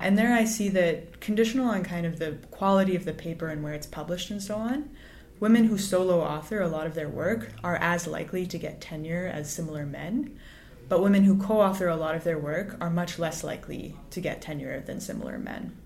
And 0.00 0.18
there 0.18 0.34
I 0.34 0.44
see 0.44 0.68
that 0.70 1.20
conditional 1.20 1.68
on 1.68 1.84
kind 1.84 2.06
of 2.06 2.18
the 2.18 2.38
quality 2.50 2.96
of 2.96 3.04
the 3.04 3.12
paper 3.12 3.48
and 3.48 3.62
where 3.62 3.74
it's 3.74 3.86
published 3.86 4.30
and 4.30 4.42
so 4.42 4.56
on, 4.56 4.90
women 5.40 5.64
who 5.64 5.78
solo 5.78 6.20
author 6.20 6.60
a 6.60 6.68
lot 6.68 6.86
of 6.86 6.94
their 6.94 7.08
work 7.08 7.50
are 7.64 7.76
as 7.76 8.06
likely 8.06 8.46
to 8.46 8.58
get 8.58 8.80
tenure 8.80 9.26
as 9.26 9.52
similar 9.52 9.86
men, 9.86 10.38
but 10.88 11.02
women 11.02 11.24
who 11.24 11.36
co 11.36 11.60
author 11.60 11.88
a 11.88 11.96
lot 11.96 12.14
of 12.14 12.24
their 12.24 12.38
work 12.38 12.76
are 12.80 12.90
much 12.90 13.18
less 13.18 13.42
likely 13.42 13.96
to 14.10 14.20
get 14.20 14.42
tenure 14.42 14.80
than 14.80 15.00
similar 15.00 15.38
men. 15.38 15.76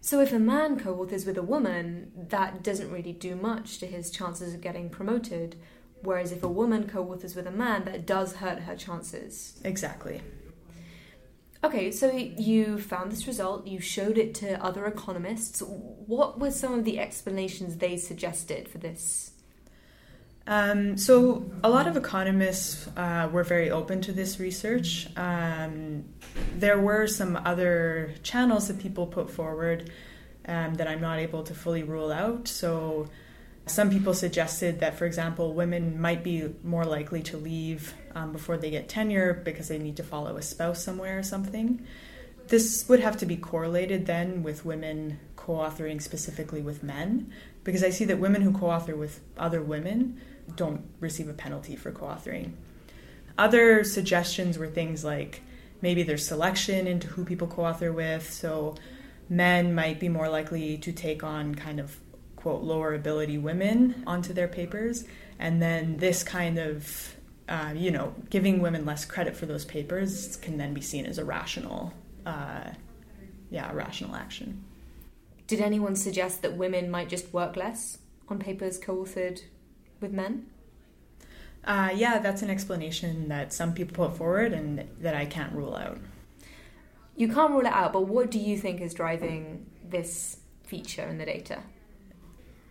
So, 0.00 0.20
if 0.20 0.32
a 0.32 0.38
man 0.38 0.78
co 0.78 0.94
authors 1.00 1.24
with 1.24 1.38
a 1.38 1.42
woman, 1.42 2.12
that 2.28 2.62
doesn't 2.62 2.90
really 2.90 3.12
do 3.12 3.34
much 3.34 3.78
to 3.78 3.86
his 3.86 4.10
chances 4.10 4.54
of 4.54 4.60
getting 4.60 4.90
promoted. 4.90 5.56
Whereas 6.02 6.30
if 6.30 6.44
a 6.44 6.48
woman 6.48 6.88
co 6.88 7.10
authors 7.10 7.34
with 7.34 7.46
a 7.46 7.50
man, 7.50 7.84
that 7.84 8.06
does 8.06 8.36
hurt 8.36 8.60
her 8.60 8.76
chances. 8.76 9.60
Exactly. 9.64 10.20
Okay, 11.64 11.90
so 11.90 12.12
you 12.12 12.78
found 12.78 13.10
this 13.10 13.26
result, 13.26 13.66
you 13.66 13.80
showed 13.80 14.16
it 14.16 14.32
to 14.36 14.62
other 14.62 14.86
economists. 14.86 15.60
What 15.60 16.38
were 16.38 16.52
some 16.52 16.72
of 16.72 16.84
the 16.84 17.00
explanations 17.00 17.78
they 17.78 17.96
suggested 17.96 18.68
for 18.68 18.78
this? 18.78 19.32
Um, 20.46 20.96
so, 20.96 21.50
a 21.62 21.68
lot 21.68 21.86
of 21.86 21.96
economists 21.96 22.88
uh, 22.96 23.28
were 23.30 23.42
very 23.42 23.70
open 23.70 24.00
to 24.02 24.12
this 24.12 24.40
research. 24.40 25.08
Um, 25.16 26.04
there 26.54 26.78
were 26.78 27.06
some 27.06 27.36
other 27.44 28.14
channels 28.22 28.68
that 28.68 28.78
people 28.78 29.06
put 29.06 29.30
forward 29.30 29.90
um, 30.46 30.74
that 30.74 30.88
I'm 30.88 31.02
not 31.02 31.18
able 31.18 31.42
to 31.42 31.54
fully 31.54 31.82
rule 31.82 32.10
out. 32.10 32.48
So, 32.48 33.08
some 33.70 33.90
people 33.90 34.14
suggested 34.14 34.80
that, 34.80 34.96
for 34.98 35.06
example, 35.06 35.54
women 35.54 36.00
might 36.00 36.22
be 36.22 36.54
more 36.62 36.84
likely 36.84 37.22
to 37.22 37.36
leave 37.36 37.94
um, 38.14 38.32
before 38.32 38.56
they 38.56 38.70
get 38.70 38.88
tenure 38.88 39.34
because 39.44 39.68
they 39.68 39.78
need 39.78 39.96
to 39.96 40.02
follow 40.02 40.36
a 40.36 40.42
spouse 40.42 40.82
somewhere 40.82 41.18
or 41.18 41.22
something. 41.22 41.84
This 42.48 42.88
would 42.88 43.00
have 43.00 43.16
to 43.18 43.26
be 43.26 43.36
correlated 43.36 44.06
then 44.06 44.42
with 44.42 44.64
women 44.64 45.18
co 45.36 45.54
authoring 45.54 46.00
specifically 46.00 46.62
with 46.62 46.82
men, 46.82 47.32
because 47.64 47.84
I 47.84 47.90
see 47.90 48.04
that 48.06 48.18
women 48.18 48.42
who 48.42 48.52
co 48.52 48.66
author 48.70 48.96
with 48.96 49.20
other 49.36 49.62
women 49.62 50.20
don't 50.56 50.82
receive 51.00 51.28
a 51.28 51.34
penalty 51.34 51.76
for 51.76 51.92
co 51.92 52.06
authoring. 52.06 52.52
Other 53.36 53.84
suggestions 53.84 54.58
were 54.58 54.66
things 54.66 55.04
like 55.04 55.42
maybe 55.80 56.02
there's 56.02 56.26
selection 56.26 56.86
into 56.86 57.06
who 57.08 57.24
people 57.24 57.46
co 57.46 57.64
author 57.66 57.92
with, 57.92 58.32
so 58.32 58.74
men 59.28 59.74
might 59.74 60.00
be 60.00 60.08
more 60.08 60.28
likely 60.28 60.78
to 60.78 60.92
take 60.92 61.22
on 61.22 61.54
kind 61.54 61.80
of 61.80 61.98
quote 62.48 62.62
lower 62.62 62.94
ability 62.94 63.36
women 63.36 64.02
onto 64.06 64.32
their 64.32 64.48
papers. 64.48 65.04
And 65.38 65.60
then 65.60 65.98
this 65.98 66.22
kind 66.22 66.58
of 66.58 67.14
uh, 67.46 67.72
you 67.76 67.90
know 67.90 68.14
giving 68.30 68.60
women 68.60 68.86
less 68.86 69.04
credit 69.04 69.36
for 69.36 69.44
those 69.44 69.66
papers 69.66 70.36
can 70.36 70.56
then 70.56 70.72
be 70.72 70.80
seen 70.80 71.04
as 71.04 71.18
a 71.18 71.24
rational 71.26 71.92
uh, 72.24 72.70
yeah 73.50 73.70
a 73.70 73.74
rational 73.74 74.16
action. 74.16 74.64
Did 75.46 75.60
anyone 75.60 75.94
suggest 75.94 76.40
that 76.40 76.56
women 76.56 76.90
might 76.90 77.10
just 77.10 77.34
work 77.34 77.54
less 77.56 77.98
on 78.30 78.38
papers 78.38 78.78
co-authored 78.78 79.42
with 80.00 80.12
men? 80.12 80.46
Uh, 81.64 81.90
yeah 81.94 82.18
that's 82.18 82.40
an 82.40 82.48
explanation 82.48 83.28
that 83.28 83.52
some 83.52 83.74
people 83.74 84.06
put 84.06 84.16
forward 84.16 84.54
and 84.54 84.88
that 85.00 85.14
i 85.14 85.26
can't 85.26 85.52
rule 85.52 85.76
out. 85.76 85.98
You 87.14 87.28
can't 87.28 87.50
rule 87.50 87.66
it 87.66 87.74
out 87.82 87.92
but 87.92 88.06
what 88.06 88.30
do 88.30 88.38
you 88.38 88.56
think 88.56 88.80
is 88.80 88.94
driving 88.94 89.66
this 89.84 90.38
feature 90.64 91.02
in 91.02 91.18
the 91.18 91.26
data 91.26 91.58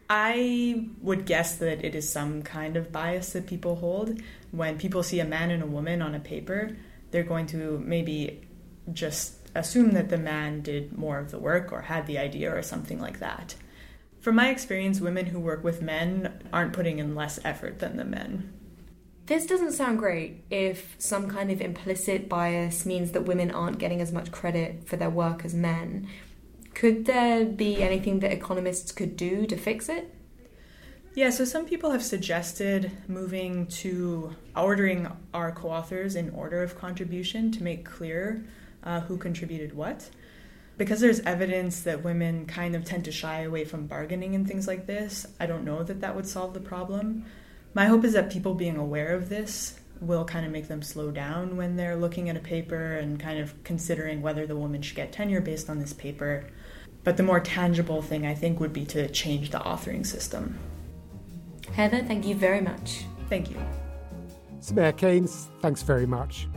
I 0.09 0.87
would 1.01 1.25
guess 1.25 1.57
that 1.57 1.83
it 1.83 1.93
is 1.93 2.09
some 2.09 2.41
kind 2.41 2.77
of 2.77 2.91
bias 2.91 3.33
that 3.33 3.47
people 3.47 3.75
hold. 3.75 4.21
When 4.51 4.77
people 4.77 5.03
see 5.03 5.19
a 5.19 5.25
man 5.25 5.51
and 5.51 5.61
a 5.61 5.67
woman 5.67 6.01
on 6.01 6.15
a 6.15 6.19
paper, 6.19 6.77
they're 7.11 7.23
going 7.23 7.47
to 7.47 7.79
maybe 7.85 8.47
just 8.93 9.33
assume 9.53 9.91
that 9.91 10.09
the 10.09 10.17
man 10.17 10.61
did 10.61 10.97
more 10.97 11.19
of 11.19 11.31
the 11.31 11.39
work 11.39 11.71
or 11.71 11.81
had 11.81 12.07
the 12.07 12.17
idea 12.17 12.55
or 12.55 12.61
something 12.61 13.01
like 13.01 13.19
that. 13.19 13.55
From 14.21 14.35
my 14.35 14.49
experience, 14.49 15.01
women 15.01 15.27
who 15.27 15.39
work 15.39 15.63
with 15.63 15.81
men 15.81 16.41
aren't 16.51 16.73
putting 16.73 16.99
in 16.99 17.15
less 17.15 17.39
effort 17.43 17.79
than 17.79 17.97
the 17.97 18.05
men. 18.05 18.53
This 19.25 19.45
doesn't 19.45 19.73
sound 19.73 19.99
great 19.99 20.45
if 20.49 20.95
some 20.99 21.29
kind 21.29 21.51
of 21.51 21.59
implicit 21.59 22.29
bias 22.29 22.85
means 22.85 23.11
that 23.11 23.25
women 23.25 23.51
aren't 23.51 23.77
getting 23.77 23.99
as 23.99 24.13
much 24.13 24.31
credit 24.31 24.87
for 24.87 24.95
their 24.95 25.09
work 25.09 25.43
as 25.43 25.53
men. 25.53 26.07
Could 26.77 27.05
there 27.05 27.43
be 27.43 27.81
anything 27.81 28.19
that 28.19 28.31
economists 28.31 28.91
could 28.91 29.17
do 29.17 29.47
to 29.47 29.57
fix 29.57 29.89
it? 29.89 30.13
Yeah, 31.15 31.31
so 31.31 31.43
some 31.43 31.65
people 31.65 31.89
have 31.89 32.03
suggested 32.03 32.91
moving 33.07 33.65
to 33.81 34.35
ordering 34.55 35.07
our 35.33 35.51
co 35.51 35.69
authors 35.69 36.15
in 36.15 36.29
order 36.29 36.61
of 36.61 36.77
contribution 36.77 37.51
to 37.53 37.63
make 37.63 37.83
clear 37.83 38.45
uh, 38.83 38.99
who 38.99 39.17
contributed 39.17 39.75
what. 39.75 40.11
Because 40.77 40.99
there's 40.99 41.19
evidence 41.21 41.81
that 41.81 42.03
women 42.03 42.45
kind 42.45 42.75
of 42.75 42.85
tend 42.85 43.05
to 43.05 43.11
shy 43.11 43.41
away 43.41 43.65
from 43.65 43.87
bargaining 43.87 44.35
and 44.35 44.47
things 44.47 44.67
like 44.67 44.85
this, 44.85 45.25
I 45.39 45.47
don't 45.47 45.65
know 45.65 45.81
that 45.81 46.01
that 46.01 46.15
would 46.15 46.27
solve 46.27 46.53
the 46.53 46.59
problem. 46.59 47.25
My 47.73 47.87
hope 47.87 48.03
is 48.03 48.13
that 48.13 48.31
people 48.31 48.53
being 48.53 48.77
aware 48.77 49.15
of 49.15 49.29
this 49.29 49.79
will 49.99 50.25
kind 50.25 50.45
of 50.45 50.51
make 50.51 50.67
them 50.67 50.83
slow 50.83 51.09
down 51.09 51.57
when 51.57 51.75
they're 51.75 51.95
looking 51.95 52.29
at 52.29 52.37
a 52.37 52.39
paper 52.39 52.97
and 52.97 53.19
kind 53.19 53.39
of 53.39 53.63
considering 53.63 54.21
whether 54.21 54.45
the 54.45 54.55
woman 54.55 54.83
should 54.83 54.95
get 54.95 55.11
tenure 55.11 55.41
based 55.41 55.71
on 55.71 55.79
this 55.79 55.93
paper. 55.93 56.45
But 57.07 57.15
the 57.15 57.23
more 57.23 57.39
tangible 57.39 58.01
thing, 58.01 58.25
I 58.25 58.33
think, 58.33 58.59
would 58.59 58.73
be 58.73 58.83
to 58.87 59.07
change 59.07 59.51
the 59.51 59.59
authoring 59.59 60.05
system. 60.05 60.59
Heather, 61.71 62.03
thank 62.03 62.25
you 62.25 62.35
very 62.35 62.59
much. 62.59 63.05
Thank 63.29 63.49
you. 63.49 63.55
Soumaya 64.59 64.91
Keynes, 64.91 65.47
thanks 65.61 65.83
very 65.83 66.05
much. 66.05 66.49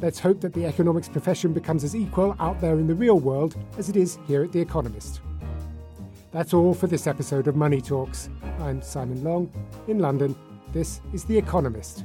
Let's 0.00 0.18
hope 0.18 0.40
that 0.40 0.52
the 0.52 0.66
economics 0.66 1.08
profession 1.08 1.52
becomes 1.52 1.84
as 1.84 1.94
equal 1.94 2.34
out 2.40 2.60
there 2.60 2.74
in 2.74 2.88
the 2.88 2.94
real 2.96 3.20
world 3.20 3.54
as 3.78 3.88
it 3.88 3.94
is 3.94 4.18
here 4.26 4.42
at 4.42 4.50
The 4.50 4.60
Economist. 4.60 5.20
That's 6.32 6.52
all 6.52 6.74
for 6.74 6.88
this 6.88 7.06
episode 7.06 7.46
of 7.46 7.54
Money 7.54 7.80
Talks. 7.80 8.30
I'm 8.58 8.82
Simon 8.82 9.22
Long 9.22 9.48
in 9.86 10.00
London. 10.00 10.34
This 10.72 11.02
is 11.12 11.22
The 11.22 11.38
Economist. 11.38 12.04